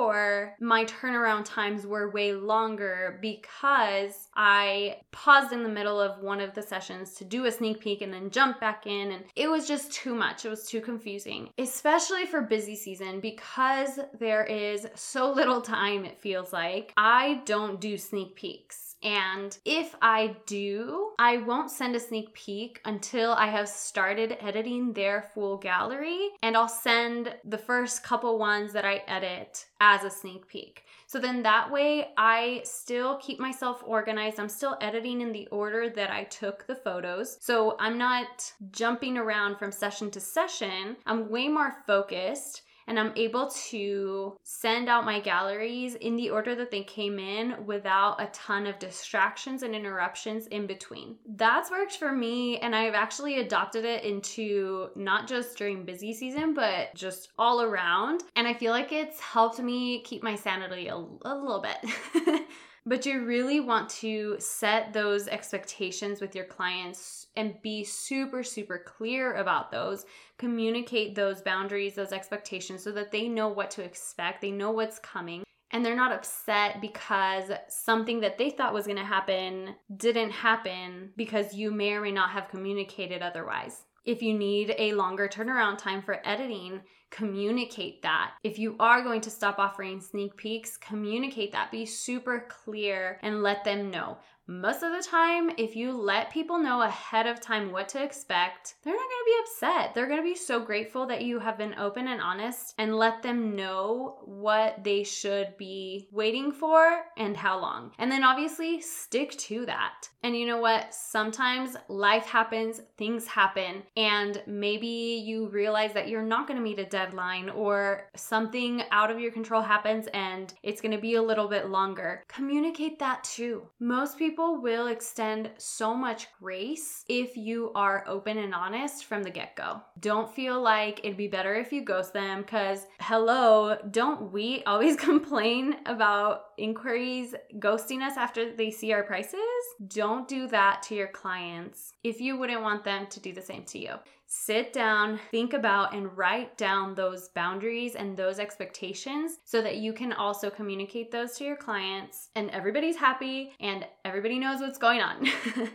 my 0.61 0.85
turnaround 0.85 1.45
times 1.45 1.87
were 1.87 2.11
way 2.11 2.33
longer 2.33 3.19
because 3.21 4.29
I 4.35 4.99
paused 5.11 5.53
in 5.53 5.63
the 5.63 5.69
middle 5.69 6.01
of 6.01 6.23
one 6.23 6.41
of 6.41 6.55
the 6.55 6.63
sessions 6.63 7.15
to 7.15 7.25
do 7.25 7.45
a 7.47 7.53
sneak 7.53 7.81
peek 7.81 8.03
and 8.03 8.13
then 8.13 8.31
jump 8.31 8.61
back 8.61 8.87
in. 8.87 9.13
And 9.13 9.25
it 9.37 9.49
was 9.49 9.69
just 9.69 9.93
too 9.93 10.15
much. 10.15 10.45
It 10.45 10.49
was 10.49 10.67
too 10.67 10.81
confusing, 10.81 11.51
especially 11.59 12.27
for 12.27 12.43
busy 12.43 12.77
season 12.77 13.21
because 13.21 13.99
there 14.19 14.45
is 14.45 14.87
so 14.95 15.31
little 15.33 15.61
time, 15.61 16.05
it 16.05 16.21
feels 16.21 16.53
like. 16.53 16.93
I 16.97 17.43
don't 17.45 17.81
do 17.81 17.97
sneak 17.99 18.37
peeks. 18.37 18.92
And 19.03 19.57
if 19.65 19.95
I 20.01 20.37
do, 20.47 21.13
I 21.19 21.39
won't 21.39 21.71
send 21.71 21.97
a 21.97 22.01
sneak 22.01 22.33
peek 22.35 22.81
until 22.85 23.33
I 23.33 23.47
have 23.47 23.69
started 23.69 24.37
editing 24.41 24.93
their 24.93 25.31
full 25.35 25.57
gallery. 25.57 26.31
And 26.43 26.57
I'll 26.57 26.69
send 26.69 27.35
the 27.45 27.59
first 27.59 28.03
couple 28.03 28.39
ones 28.39 28.73
that 28.73 28.85
I 28.85 29.03
edit 29.09 29.67
as 29.81 30.05
a 30.05 30.11
sneak 30.11 30.47
peek. 30.47 30.85
So 31.07 31.19
then 31.19 31.43
that 31.43 31.71
way 31.71 32.09
I 32.17 32.63
still 32.65 33.19
keep 33.19 33.39
myself 33.39 33.83
organized. 33.85 34.41
I'm 34.41 34.49
still 34.49 34.79
editing 34.81 35.21
in 35.21 35.33
the 35.33 35.47
order 35.49 35.91
that 35.91 36.11
I 36.11 36.25
took 36.25 36.67
the 36.67 36.75
photos. 36.75 37.37
So 37.41 37.77
I'm 37.79 37.99
not 37.99 38.53
jumping 38.71 39.19
around 39.19 39.59
from 39.59 39.73
session 39.73 40.11
to 40.13 40.21
session. 40.21 40.97
I'm 41.05 41.29
way 41.29 41.49
more 41.49 41.75
focused 41.87 42.63
and 42.87 42.99
I'm 42.99 43.13
able 43.17 43.51
to 43.71 44.37
send 44.43 44.89
out 44.89 45.05
my 45.05 45.21
galleries 45.21 45.95
in 45.95 46.17
the 46.17 46.31
order 46.31 46.55
that 46.57 46.71
they 46.71 46.83
came 46.83 47.19
in 47.19 47.67
without 47.67 48.21
a 48.21 48.27
ton 48.27 48.67
of 48.67 48.79
distractions 48.79 49.63
and 49.63 49.75
interruptions 49.75 50.47
in 50.49 50.67
between. 50.67 51.17
That's 51.27 51.71
worked 51.71 51.97
for 51.97 52.13
me, 52.13 52.59
and 52.59 52.75
I've 52.75 52.95
actually 52.95 53.41
adopted 53.41 53.85
it 53.85 54.05
into 54.05 54.89
not 54.97 55.29
just 55.29 55.57
during 55.57 55.85
busy 55.85 56.13
season, 56.13 56.55
but 56.55 56.95
just 56.95 57.31
all 57.39 57.63
around. 57.63 58.23
And 58.37 58.47
I 58.47 58.55
feel 58.55 58.73
like 58.73 58.93
it's 58.93 59.21
helped 59.21 59.61
me 59.61 60.03
keep 60.03 60.23
my 60.23 60.35
sanity 60.35 60.89
a, 60.89 60.97
a 60.97 61.35
little 61.35 61.63
bit. 61.63 62.43
But 62.85 63.07
you 63.07 63.25
really 63.25 63.61
want 63.61 63.89
to 63.91 64.37
set 64.41 64.93
those 64.93 65.29
expectations 65.29 66.21
with 66.21 66.35
your 66.35 66.47
clients 66.47 67.29
and 67.37 67.63
be 67.63 67.85
super, 67.85 68.43
super 68.43 68.83
clear 68.85 69.35
about 69.35 69.71
those. 69.71 70.05
Communicate 70.37 71.15
those 71.15 71.43
boundaries, 71.43 71.95
those 71.95 72.13
expectations, 72.13 72.83
so 72.83 72.91
that 72.93 73.13
they 73.13 73.29
know 73.29 73.49
what 73.49 73.71
to 73.73 73.85
expect, 73.85 74.41
they 74.41 74.51
know 74.51 74.73
what's 74.73 74.99
coming. 74.99 75.45
And 75.71 75.85
they're 75.85 75.97
not 75.97 76.13
upset 76.13 76.81
because 76.81 77.51
something 77.69 78.21
that 78.21 78.37
they 78.37 78.51
thought 78.51 78.75
was 78.75 78.87
gonna 78.87 79.05
happen 79.05 79.77
didn't 79.97 80.31
happen 80.31 81.13
because 81.17 81.55
you 81.55 81.71
may 81.71 81.93
or 81.93 82.03
may 82.03 82.11
not 82.11 82.31
have 82.31 82.49
communicated 82.49 83.23
otherwise. 83.23 83.85
If 84.05 84.21
you 84.21 84.37
need 84.37 84.75
a 84.77 84.93
longer 84.93 85.29
turnaround 85.29 85.79
time 85.79 86.03
for 86.03 86.21
editing, 86.27 86.81
communicate 87.13 88.03
that. 88.03 88.33
If 88.43 88.59
you 88.59 88.75
are 88.81 89.03
going 89.03 89.21
to 89.21 89.31
stop 89.31 89.59
offering 89.59 90.01
sneak 90.01 90.37
peeks, 90.37 90.77
communicate 90.77 91.53
that. 91.53 91.71
Be 91.71 91.87
super 91.87 92.47
clear 92.49 93.21
and 93.23 93.43
let 93.43 93.63
them 93.65 93.91
know. 93.91 94.17
Most 94.49 94.83
of 94.83 94.93
the 94.93 95.09
time, 95.09 95.51
if 95.57 95.77
you 95.77 95.93
let 95.93 96.33
people 96.33 96.59
know 96.59 96.83
ahead 96.83 97.29
of 97.29 97.41
time 97.41 97.71
what 97.71 97.89
to 97.91 98.03
expect, 98.03 98.75
they're 98.83 98.93
not 98.93 98.99
to 99.01 99.25
be 99.25 99.41
upset. 99.41 99.95
They're 99.95 100.09
to 100.21 100.23
be 100.23 100.35
so 100.35 100.59
grateful 100.59 101.07
that 101.07 101.23
you 101.23 101.39
have 101.39 101.57
been 101.57 101.75
open 101.79 102.09
and 102.09 102.21
honest 102.21 102.75
and 102.77 102.97
let 102.97 103.23
them 103.23 103.55
know 103.55 104.19
what 104.25 104.83
they 104.83 105.05
should 105.05 105.57
be 105.59 106.09
waiting 106.11 106.51
for 106.51 107.05
and 107.17 107.37
how 107.37 107.61
long. 107.61 107.93
And 107.99 108.11
then 108.11 108.25
obviously 108.25 108.81
stick 108.81 109.31
to 109.39 109.65
that. 109.67 110.09
And 110.25 110.37
you 110.37 110.47
know 110.47 110.61
what? 110.61 110.93
Sometimes 110.93 111.77
life 111.89 112.27
happens, 112.27 112.81
things 112.99 113.27
happen, 113.27 113.85
and 113.97 114.43
maybe 114.47 115.23
you 115.25 115.49
realize 115.49 115.93
that 115.95 116.09
you're 116.09 116.23
not 116.23 116.49
to 116.59 116.65
meet 116.65 116.79
a 116.79 116.85
deadline 116.85 117.49
or 117.49 118.09
something 118.17 118.83
out 118.91 119.11
of 119.11 119.21
your 119.21 119.33
control 119.33 119.63
happens 119.63 120.09
and 120.15 120.53
it's 120.63 120.81
to 120.93 121.01
be 121.01 121.15
a 121.15 121.23
little 121.23 121.49
bit 121.49 121.69
longer. 121.69 122.25
Communicate 122.29 122.99
that 122.99 123.23
too. 123.23 123.69
Most 123.79 124.19
people 124.19 124.32
people 124.33 124.63
will 124.63 124.87
extend 124.87 125.51
so 125.59 125.95
much 125.95 126.27
grace 126.41 127.05
if 127.07 127.37
you 127.37 127.71
are 127.75 128.03
open 128.09 128.39
and 128.39 128.55
honest 128.55 129.05
from 129.05 129.23
the 129.23 129.29
get 129.29 129.55
go. 129.57 129.79
Don't 130.01 130.35
feel 130.35 130.59
like 130.59 131.01
it'd 131.01 131.19
be 131.19 131.29
better 131.29 131.55
if 131.55 131.71
you 131.71 131.85
ghost 131.85 132.15
them 132.15 132.41
because, 132.41 132.87
hello, 132.99 133.77
don't 133.91 134.33
we 134.33 134.63
always 134.65 134.97
complain 135.11 135.77
about 135.85 136.45
inquiries 136.63 137.35
ghosting 137.59 138.01
us 138.01 138.17
after 138.17 138.55
they 138.55 138.71
see 138.71 138.93
our 138.93 139.03
prices? 139.03 139.41
Don't 139.89 140.29
do 140.29 140.47
that 140.49 140.83
to 140.85 140.95
your 140.95 141.09
clients 141.09 141.93
if 142.05 142.21
you 142.21 142.37
wouldn't 142.37 142.63
want 142.63 142.85
them 142.85 143.07
to 143.09 143.21
do 143.21 143.33
the 143.33 143.43
same 143.43 143.65
to 143.65 143.79
you 143.79 143.95
sit 144.35 144.73
down, 144.73 145.21
think 145.31 145.53
about, 145.53 145.95
and 145.95 146.17
write 146.17 146.57
down 146.57 146.95
those 146.95 147.29
boundaries 147.29 147.97
and 147.97 148.17
those 148.17 148.39
expectations 148.39 149.41
so 149.45 149.61
that 149.61 149.77
you 149.77 149.93
can 149.93 150.11
also 150.15 150.49
communicate 150.49 151.11
those 151.11 151.37
to 151.37 151.45
your 151.45 151.57
clients 151.57 152.31
and 152.35 152.49
everybody's 152.51 152.97
happy 152.97 153.53
and 153.61 153.87
everybody 154.07 154.39
knows 154.39 154.63
what's 154.63 154.79
going 154.79 155.03
on. 155.03 155.29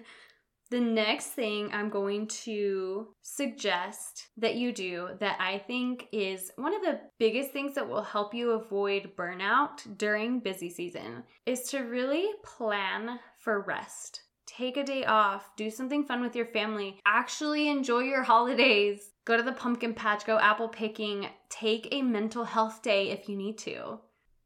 The 0.70 0.80
next 0.82 1.28
thing 1.28 1.70
I'm 1.72 1.90
going 1.90 2.28
to 2.44 3.08
suggest 3.22 4.28
that 4.36 4.56
you 4.56 4.74
do 4.74 5.10
that 5.22 5.38
I 5.40 5.60
think 5.60 6.08
is 6.12 6.52
one 6.58 6.76
of 6.76 6.82
the 6.82 7.00
biggest 7.20 7.52
things 7.52 7.76
that 7.76 7.88
will 7.88 8.02
help 8.02 8.34
you 8.34 8.52
avoid 8.52 9.16
burnout 9.16 9.98
during 9.98 10.42
busy 10.42 10.70
season 10.70 11.24
is 11.46 11.64
to 11.70 11.80
really 11.80 12.28
plan 12.44 13.18
for 13.38 13.62
rest. 13.62 14.24
Take 14.46 14.76
a 14.76 14.84
day 14.84 15.06
off, 15.06 15.56
do 15.56 15.70
something 15.70 16.04
fun 16.04 16.22
with 16.22 16.36
your 16.36 16.48
family, 16.48 17.00
actually 17.06 17.70
enjoy 17.70 18.00
your 18.00 18.24
holidays. 18.24 19.12
Go 19.24 19.38
to 19.38 19.44
the 19.44 19.54
pumpkin 19.54 19.94
patch, 19.94 20.26
go 20.26 20.38
apple 20.38 20.70
picking, 20.70 21.28
take 21.50 21.88
a 21.92 22.02
mental 22.02 22.44
health 22.44 22.82
day 22.82 23.12
if 23.12 23.30
you 23.30 23.38
need 23.38 23.58
to. 23.60 24.00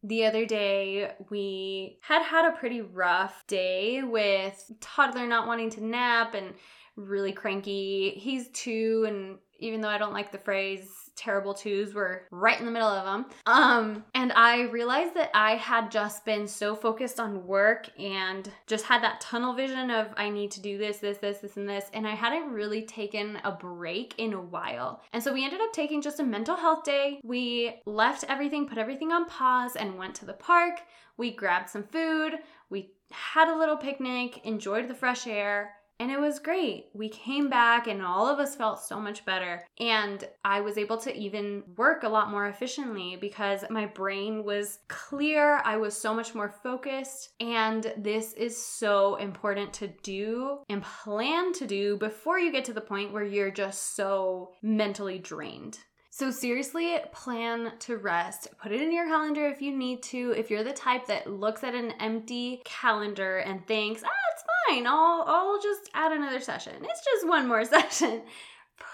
The 0.04 0.26
other 0.26 0.46
day, 0.46 1.12
we 1.30 2.00
had 2.02 2.24
had 2.24 2.46
a 2.46 2.58
pretty 2.58 2.82
rough 2.82 3.46
day 3.46 4.02
with 4.02 4.72
toddler 4.80 5.28
not 5.28 5.48
wanting 5.48 5.70
to 5.72 5.86
nap 5.86 6.34
and 6.34 6.56
really 6.96 7.34
cranky. 7.34 8.12
He's 8.12 8.50
two, 8.50 9.06
and 9.08 9.38
even 9.60 9.82
though 9.82 9.90
I 9.90 10.00
don't 10.00 10.14
like 10.14 10.32
the 10.32 10.40
phrase 10.40 11.01
terrible 11.16 11.54
twos 11.54 11.94
were 11.94 12.24
right 12.32 12.60
in 12.60 12.66
the 12.66 12.72
middle 12.72 12.88
of 12.88 13.06
them. 13.06 13.26
Um, 13.46 14.04
and 14.14 14.32
I 14.34 14.64
realized 14.64 15.16
that 15.16 15.32
I 15.34 15.56
had 15.56 15.92
just 15.92 16.26
been 16.26 16.48
so 16.48 16.76
focused 16.76 17.20
on 17.20 17.46
work 17.46 17.90
and 18.00 18.50
just 18.68 18.86
had 18.86 19.04
that 19.04 19.22
tunnel 19.22 19.54
vision 19.54 19.92
of 19.92 20.08
I 20.18 20.30
need 20.30 20.52
to 20.52 20.62
do 20.62 20.78
this, 20.78 20.98
this, 20.98 21.18
this, 21.18 21.40
this, 21.40 21.58
and 21.58 21.68
this. 21.68 21.86
And 21.94 22.08
I 22.08 22.16
hadn't 22.16 22.52
really 22.52 22.84
taken 22.84 23.40
a 23.44 23.52
break 23.52 24.16
in 24.18 24.34
a 24.34 24.42
while. 24.42 25.02
And 25.14 25.22
so 25.22 25.34
we 25.34 25.44
ended 25.44 25.62
up 25.62 25.74
taking 25.74 26.02
just 26.02 26.20
a 26.20 26.24
mental 26.24 26.56
health 26.56 26.84
day. 26.84 27.20
We 27.24 27.82
left 27.86 28.26
everything, 28.28 28.68
put 28.68 28.78
everything 28.78 29.12
on 29.12 29.26
pause, 29.26 29.76
and 29.76 29.98
went 29.98 30.16
to 30.16 30.26
the 30.26 30.34
park. 30.34 30.82
We 31.18 31.32
grabbed 31.32 31.70
some 31.70 31.84
food. 31.84 32.34
We 32.70 32.94
had 33.12 33.54
a 33.54 33.58
little 33.58 33.78
picnic, 33.78 34.46
enjoyed 34.46 34.88
the 34.88 34.96
fresh 34.96 35.28
air, 35.28 35.74
and 36.02 36.10
it 36.10 36.20
was 36.20 36.40
great. 36.40 36.88
We 36.96 37.10
came 37.10 37.48
back 37.48 37.86
and 37.86 38.02
all 38.02 38.28
of 38.28 38.40
us 38.40 38.56
felt 38.56 38.82
so 38.82 39.00
much 39.00 39.24
better. 39.24 39.64
And 39.80 40.28
I 40.44 40.60
was 40.60 40.80
able 40.80 40.98
to 40.98 41.16
even 41.16 41.62
work 41.78 42.02
a 42.02 42.10
lot 42.10 42.32
more 42.32 42.48
efficiently 42.48 43.20
because 43.22 43.64
my 43.70 43.86
brain 43.86 44.44
was 44.44 44.80
clear. 44.88 45.62
I 45.64 45.78
was 45.78 45.96
so 45.96 46.12
much 46.12 46.34
more 46.34 46.56
focused. 46.64 47.30
And 47.40 47.94
this 47.98 48.34
is 48.34 48.58
so 48.58 49.18
important 49.18 49.74
to 49.74 49.90
do 50.02 50.62
and 50.70 50.82
plan 50.82 51.54
to 51.54 51.68
do 51.68 51.98
before 51.98 52.40
you 52.40 52.52
get 52.52 52.66
to 52.66 52.74
the 52.74 52.82
point 52.82 53.14
where 53.14 53.24
you're 53.24 53.52
just 53.52 53.96
so 53.96 54.54
mentally 54.64 55.20
drained. 55.20 55.78
So, 56.14 56.30
seriously, 56.30 56.98
plan 57.14 57.72
to 57.80 57.96
rest. 57.96 58.50
Put 58.62 58.74
it 58.74 58.82
in 58.82 58.92
your 58.92 59.08
calendar 59.08 59.48
if 59.48 59.62
you 59.62 59.76
need 59.76 60.04
to. 60.04 60.34
If 60.36 60.50
you're 60.50 60.64
the 60.64 60.74
type 60.74 61.06
that 61.06 61.32
looks 61.32 61.64
at 61.64 61.74
an 61.74 61.94
empty 62.02 62.62
calendar 62.66 63.38
and 63.38 63.66
thinks, 63.66 64.04
ah, 64.04 64.31
fine, 64.68 64.88
I'll, 64.88 65.24
I'll 65.28 65.62
just 65.62 65.90
add 65.94 66.12
another 66.12 66.40
session. 66.40 66.74
It's 66.82 67.06
just 67.06 67.28
one 67.28 67.48
more 67.48 67.66
session. 67.78 68.24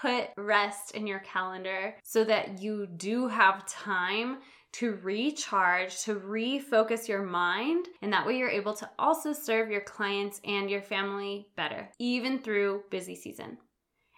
Put 0.02 0.28
rest 0.36 0.92
in 0.94 1.06
your 1.06 1.20
calendar 1.20 1.96
so 2.04 2.24
that 2.24 2.60
you 2.60 2.86
do 2.86 3.28
have 3.28 3.66
time 3.66 4.38
to 4.72 4.98
recharge, 5.02 6.02
to 6.02 6.16
refocus 6.16 7.08
your 7.08 7.22
mind, 7.22 7.86
and 8.02 8.12
that 8.12 8.26
way 8.26 8.36
you're 8.36 8.50
able 8.50 8.74
to 8.74 8.90
also 8.98 9.32
serve 9.32 9.70
your 9.70 9.80
clients 9.80 10.40
and 10.44 10.68
your 10.70 10.82
family 10.82 11.48
better, 11.56 11.88
even 11.98 12.38
through 12.38 12.82
busy 12.90 13.14
season. 13.14 13.56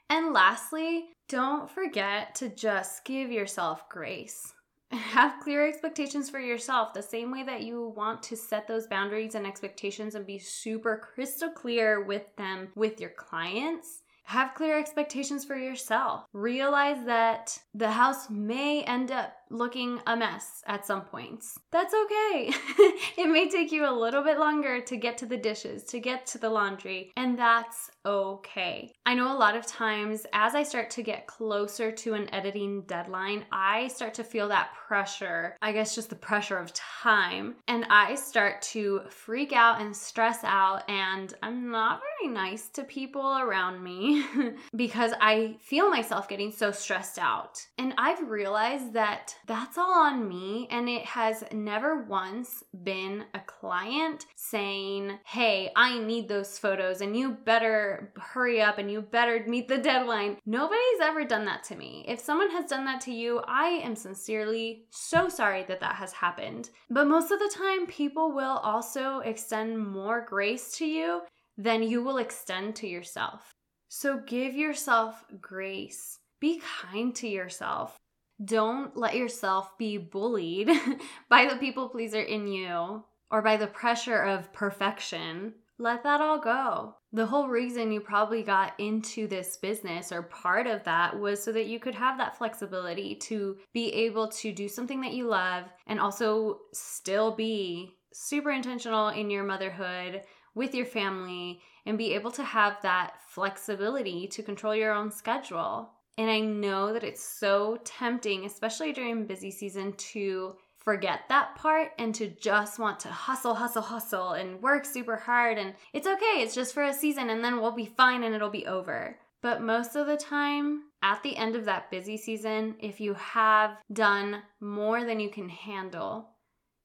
And 0.09 0.33
lastly, 0.33 1.05
don't 1.29 1.71
forget 1.71 2.35
to 2.37 2.49
just 2.49 3.05
give 3.05 3.31
yourself 3.31 3.89
grace. 3.89 4.53
Have 4.93 5.41
clear 5.41 5.67
expectations 5.67 6.29
for 6.29 6.41
yourself 6.41 6.93
the 6.93 7.03
same 7.03 7.31
way 7.31 7.43
that 7.45 7.63
you 7.63 7.93
want 7.97 8.23
to 8.25 8.37
set 8.37 8.67
those 8.67 8.87
boundaries 8.87 9.35
and 9.35 9.47
expectations 9.47 10.15
and 10.15 10.27
be 10.27 10.39
super 10.39 10.97
crystal 11.15 11.51
clear 11.51 12.05
with 12.05 12.25
them 12.37 12.69
with 12.75 13.01
your 13.01 13.11
clients 13.11 14.03
have 14.31 14.55
clear 14.55 14.79
expectations 14.79 15.45
for 15.45 15.57
yourself. 15.57 16.25
Realize 16.33 17.05
that 17.07 17.59
the 17.75 17.91
house 17.91 18.31
may 18.31 18.85
end 18.85 19.11
up 19.11 19.33
looking 19.51 20.01
a 20.07 20.17
mess 20.17 20.63
at 20.67 20.87
some 20.87 21.03
points. 21.03 21.59
That's 21.71 21.93
okay. 21.93 22.53
it 23.19 23.29
may 23.31 23.49
take 23.49 23.73
you 23.73 23.89
a 23.89 23.93
little 23.93 24.23
bit 24.23 24.39
longer 24.39 24.81
to 24.81 24.97
get 24.97 25.19
to 25.19 25.27
the 25.27 25.37
dishes, 25.37 25.85
to 25.85 26.01
get 26.01 26.27
to 26.27 26.39
the 26.39 26.49
laundry, 26.49 27.13
and 27.17 27.39
that's 27.39 27.91
okay. 28.07 28.93
I 29.05 29.15
know 29.15 29.33
a 29.33 29.37
lot 29.37 29.57
of 29.57 29.67
times 29.67 30.27
as 30.33 30.55
I 30.55 30.63
start 30.63 30.91
to 30.91 31.03
get 31.03 31.27
closer 31.27 31.91
to 31.91 32.15
an 32.15 32.33
editing 32.33 32.83
deadline, 32.83 33.45
I 33.53 33.89
start 33.89 34.15
to 34.15 34.25
feel 34.25 34.49
that 34.49 34.73
pressure. 34.73 35.57
I 35.61 35.73
guess 35.73 35.95
just 35.95 36.11
the 36.11 36.17
pressure 36.17 36.59
of 36.59 36.73
time. 36.75 37.57
And 37.69 37.85
I 37.91 38.15
start 38.15 38.63
to 38.63 39.03
freak 39.09 39.53
out 39.53 39.81
and 39.81 39.95
stress 39.95 40.39
out, 40.45 40.89
and 40.89 41.35
I'm 41.43 41.71
not 41.71 42.01
very 42.21 42.33
nice 42.33 42.69
to 42.71 42.85
people 42.85 43.39
around 43.39 43.83
me 43.83 44.25
because 44.77 45.13
I 45.21 45.57
feel 45.61 45.91
myself 45.91 46.29
getting 46.29 46.53
so 46.53 46.71
stressed 46.71 47.19
out. 47.19 47.67
And 47.79 47.95
I've 47.99 48.29
realized 48.29 48.93
that 48.95 49.35
that's 49.47 49.79
all 49.79 49.93
on 49.93 50.29
me. 50.29 50.69
And 50.71 50.89
it 50.89 51.05
has 51.05 51.45
never 51.53 52.03
once 52.05 52.63
been 52.83 53.25
a 53.35 53.41
client 53.41 54.27
saying, 54.37 55.19
Hey, 55.25 55.71
I 55.77 55.99
need 55.99 56.29
those 56.29 56.59
photos 56.59 57.01
and 57.01 57.17
you 57.17 57.33
better 57.45 58.13
hurry 58.17 58.61
up 58.61 58.79
and 58.79 58.91
you 58.91 59.03
better 59.03 59.45
meet 59.47 59.69
the 59.69 59.79
deadline. 59.79 60.37
Nobody's 60.47 61.01
ever 61.03 61.25
done 61.25 61.45
that 61.47 61.65
to 61.65 61.77
me. 61.77 62.05
If 62.09 62.21
someone 62.21 62.51
has 62.51 62.71
done 62.71 62.85
that 62.85 63.01
to 63.03 63.13
you, 63.13 63.43
I 63.47 63.81
am 63.83 63.97
sincerely 63.97 64.87
so 64.91 65.29
sorry 65.29 65.65
that 65.65 65.81
that 65.81 65.97
has 65.97 66.13
happened. 66.13 66.71
But 66.89 67.09
most 67.09 67.31
of 67.31 67.39
the 67.39 67.53
time, 67.55 67.87
people 67.87 68.33
will 68.33 68.59
also 68.59 69.21
extend 69.21 69.79
more 69.79 70.25
grace 70.29 70.73
to 70.79 70.87
you 70.87 71.23
than 71.57 71.83
you 71.83 72.03
will 72.03 72.19
extend 72.19 72.75
to 72.77 72.87
yourself. 72.87 73.55
So 73.89 74.21
give 74.27 74.55
yourself 74.55 75.25
grace. 75.41 76.19
Be 76.41 76.63
kind 76.83 77.15
to 77.17 77.29
yourself. 77.29 78.00
Don't 78.45 78.97
let 78.97 79.17
yourself 79.17 79.77
be 79.77 79.99
bullied 79.99 80.71
by 81.29 81.47
the 81.47 81.57
people 81.57 81.89
pleaser 81.89 82.21
in 82.21 82.47
you 82.47 83.05
or 83.31 83.43
by 83.43 83.57
the 83.57 83.67
pressure 83.67 84.23
of 84.23 84.53
perfection. 84.53 85.55
Let 85.79 86.03
that 86.03 86.21
all 86.21 86.39
go. 86.39 86.97
The 87.13 87.27
whole 87.27 87.49
reason 87.49 87.91
you 87.91 88.01
probably 88.01 88.43
got 88.43 88.79
into 88.79 89.27
this 89.27 89.57
business 89.57 90.13
or 90.13 90.23
part 90.23 90.67
of 90.67 90.85
that 90.85 91.19
was 91.19 91.43
so 91.43 91.53
that 91.53 91.67
you 91.67 91.81
could 91.81 91.95
have 91.95 92.19
that 92.19 92.37
flexibility 92.37 93.15
to 93.17 93.57
be 93.73 93.93
able 93.93 94.29
to 94.29 94.53
do 94.53 94.69
something 94.69 95.01
that 95.01 95.15
you 95.15 95.27
love 95.27 95.65
and 95.87 95.99
also 95.99 96.61
still 96.73 97.35
be 97.35 97.95
super 98.13 98.51
intentional 98.51 99.09
in 99.09 99.31
your 99.31 99.45
motherhood 99.45 100.23
with 100.55 100.75
your 100.75 100.87
family 100.87 101.61
and 101.87 101.97
be 101.97 102.15
able 102.15 102.31
to 102.31 102.45
have 102.45 102.77
that 102.83 103.15
flexibility 103.29 104.27
to 104.29 104.43
control 104.43 104.75
your 104.75 104.93
own 104.93 105.11
schedule. 105.11 105.91
And 106.21 106.31
I 106.31 106.41
know 106.41 106.93
that 106.93 107.03
it's 107.03 107.25
so 107.25 107.79
tempting, 107.83 108.45
especially 108.45 108.93
during 108.93 109.25
busy 109.25 109.51
season, 109.51 109.95
to 109.95 110.55
forget 110.77 111.23
that 111.31 111.57
part 111.57 111.93
and 111.99 112.15
to 112.17 112.29
just 112.29 112.79
want 112.79 113.01
to 113.01 113.09
hustle, 113.09 113.55
hustle, 113.55 113.81
hustle 113.81 114.33
and 114.33 114.61
work 114.61 114.85
super 114.85 115.17
hard. 115.17 115.57
And 115.57 115.73
it's 115.95 116.07
okay, 116.07 116.43
it's 116.43 116.55
just 116.55 116.75
for 116.75 116.83
a 116.83 116.93
season 116.93 117.31
and 117.31 117.43
then 117.43 117.59
we'll 117.59 117.73
be 117.73 117.87
fine 117.87 118.23
and 118.23 118.35
it'll 118.35 118.51
be 118.51 118.67
over. 118.67 119.19
But 119.41 119.63
most 119.63 119.97
of 119.97 120.07
the 120.07 120.19
time, 120.19 120.83
at 121.01 121.23
the 121.23 121.35
end 121.39 121.57
of 121.57 121.65
that 121.65 121.91
busy 121.91 122.19
season, 122.19 122.75
if 122.81 123.01
you 123.01 123.15
have 123.15 123.79
done 123.91 124.43
more 124.61 125.05
than 125.05 125.21
you 125.21 125.31
can 125.31 125.49
handle, 125.49 126.33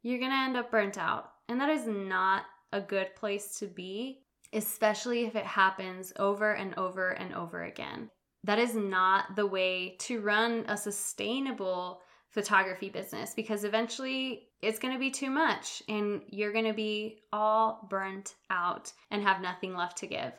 you're 0.02 0.22
gonna 0.22 0.46
end 0.46 0.56
up 0.56 0.72
burnt 0.72 0.98
out. 0.98 1.32
And 1.50 1.60
that 1.60 1.70
is 1.70 1.86
not 1.86 2.44
a 2.72 2.80
good 2.80 3.14
place 3.18 3.60
to 3.60 3.68
be, 3.68 4.22
especially 4.54 5.26
if 5.26 5.36
it 5.36 5.46
happens 5.46 6.14
over 6.16 6.54
and 6.54 6.74
over 6.78 7.10
and 7.10 7.34
over 7.34 7.64
again. 7.64 8.10
That 8.46 8.60
is 8.60 8.76
not 8.76 9.36
the 9.36 9.48
way 9.48 9.96
to 10.02 10.22
run 10.22 10.66
a 10.68 10.78
sustainable 10.78 12.02
photography 12.30 12.90
business 12.90 13.34
because 13.34 13.64
eventually 13.64 14.50
it's 14.62 14.78
going 14.78 14.94
to 14.94 15.00
be 15.00 15.10
too 15.10 15.32
much 15.32 15.82
and 15.90 16.22
you're 16.28 16.54
going 16.54 16.66
to 16.66 16.74
be 16.74 17.24
all 17.34 17.88
burnt 17.90 18.36
out 18.52 18.92
and 19.10 19.24
have 19.24 19.42
nothing 19.42 19.74
left 19.74 19.98
to 19.98 20.08
give. 20.08 20.32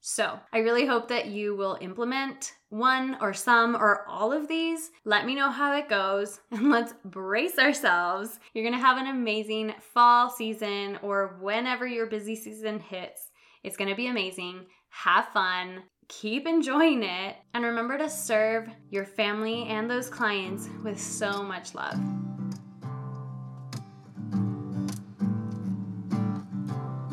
So, 0.00 0.38
I 0.52 0.58
really 0.58 0.86
hope 0.86 1.08
that 1.08 1.26
you 1.26 1.56
will 1.56 1.78
implement 1.80 2.52
one 2.68 3.16
or 3.20 3.32
some 3.32 3.74
or 3.74 4.06
all 4.06 4.32
of 4.32 4.48
these. 4.48 4.90
Let 5.04 5.24
me 5.26 5.34
know 5.34 5.50
how 5.50 5.74
it 5.76 5.88
goes 5.88 6.40
and 6.50 6.70
let's 6.70 6.94
brace 7.04 7.58
ourselves. 7.58 8.38
You're 8.54 8.64
gonna 8.64 8.82
have 8.82 8.98
an 8.98 9.06
amazing 9.06 9.74
fall 9.80 10.30
season 10.30 10.98
or 11.02 11.36
whenever 11.40 11.86
your 11.86 12.06
busy 12.06 12.36
season 12.36 12.80
hits. 12.80 13.30
It's 13.62 13.76
gonna 13.76 13.96
be 13.96 14.06
amazing. 14.06 14.66
Have 14.90 15.28
fun 15.28 15.82
keep 16.08 16.46
enjoying 16.46 17.02
it, 17.02 17.36
and 17.54 17.64
remember 17.64 17.98
to 17.98 18.08
serve 18.10 18.68
your 18.90 19.04
family 19.04 19.64
and 19.64 19.90
those 19.90 20.08
clients 20.08 20.68
with 20.82 21.00
so 21.00 21.42
much 21.42 21.74
love. 21.74 21.98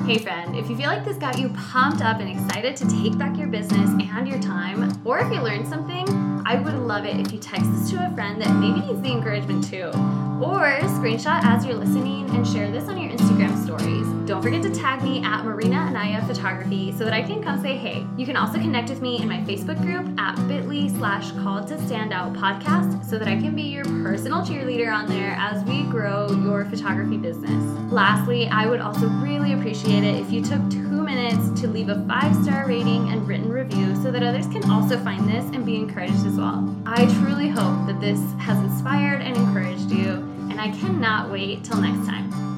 Hey 0.05 0.17
friend, 0.17 0.55
if 0.57 0.69
you 0.69 0.75
feel 0.75 0.87
like 0.87 1.05
this 1.05 1.17
got 1.17 1.39
you 1.39 1.49
pumped 1.49 2.01
up 2.01 2.19
and 2.19 2.29
excited 2.29 2.75
to 2.77 2.89
take 2.89 3.17
back 3.17 3.37
your 3.37 3.47
business 3.47 3.89
and 4.21 4.27
your 4.27 4.39
time, 4.39 5.01
or 5.05 5.19
if 5.19 5.31
you 5.31 5.41
learned 5.41 5.67
something, 5.67 6.05
I 6.45 6.55
would 6.55 6.73
love 6.73 7.05
it 7.05 7.19
if 7.19 7.31
you 7.31 7.39
text 7.39 7.71
this 7.71 7.91
to 7.91 8.05
a 8.05 8.13
friend 8.13 8.41
that 8.41 8.53
maybe 8.55 8.81
needs 8.81 9.01
the 9.01 9.11
encouragement 9.11 9.63
too. 9.63 9.87
Or 10.43 10.79
screenshot 10.81 11.43
as 11.43 11.65
you're 11.65 11.75
listening 11.75 12.29
and 12.31 12.45
share 12.45 12.69
this 12.71 12.89
on 12.89 12.99
your 12.99 13.11
Instagram 13.11 13.63
stories. 13.63 14.20
Don't 14.31 14.41
forget 14.41 14.63
to 14.63 14.73
tag 14.73 15.03
me 15.03 15.21
at 15.25 15.43
Marina 15.43 15.75
Anaya 15.75 16.25
Photography 16.25 16.93
so 16.93 17.03
that 17.03 17.11
I 17.11 17.21
can 17.21 17.43
come 17.43 17.61
say 17.61 17.75
hey. 17.75 18.07
You 18.15 18.25
can 18.25 18.37
also 18.37 18.59
connect 18.59 18.87
with 18.87 19.01
me 19.01 19.21
in 19.21 19.27
my 19.27 19.39
Facebook 19.39 19.81
group 19.81 20.17
at 20.17 20.37
bit.ly 20.47 20.87
slash 20.87 21.33
called 21.33 21.67
to 21.67 21.77
stand 21.85 22.13
out 22.13 22.31
podcast 22.31 23.03
so 23.03 23.19
that 23.19 23.27
I 23.27 23.35
can 23.35 23.57
be 23.57 23.63
your 23.63 23.83
personal 23.83 24.39
cheerleader 24.39 24.89
on 24.89 25.09
there 25.09 25.35
as 25.37 25.65
we 25.65 25.83
grow 25.83 26.31
your 26.31 26.63
photography 26.63 27.17
business. 27.17 27.61
Lastly, 27.91 28.47
I 28.47 28.67
would 28.67 28.79
also 28.79 29.09
really 29.09 29.51
appreciate 29.51 30.05
it 30.05 30.15
if 30.15 30.31
you 30.31 30.41
took 30.41 30.61
two 30.69 31.03
minutes 31.03 31.59
to 31.59 31.67
leave 31.67 31.89
a 31.89 32.01
five 32.07 32.33
star 32.41 32.65
rating 32.65 33.09
and 33.09 33.27
written 33.27 33.51
review 33.51 34.01
so 34.01 34.11
that 34.11 34.23
others 34.23 34.47
can 34.47 34.63
also 34.71 34.97
find 35.03 35.27
this 35.27 35.43
and 35.53 35.65
be 35.65 35.75
encouraged 35.75 36.25
as 36.25 36.37
well. 36.37 36.73
I 36.85 37.05
truly 37.19 37.49
hope 37.49 37.85
that 37.85 37.99
this 37.99 38.21
has 38.39 38.57
inspired 38.59 39.19
and 39.19 39.35
encouraged 39.35 39.91
you, 39.91 40.11
and 40.49 40.61
I 40.61 40.71
cannot 40.71 41.29
wait 41.29 41.65
till 41.65 41.81
next 41.81 42.07
time. 42.07 42.50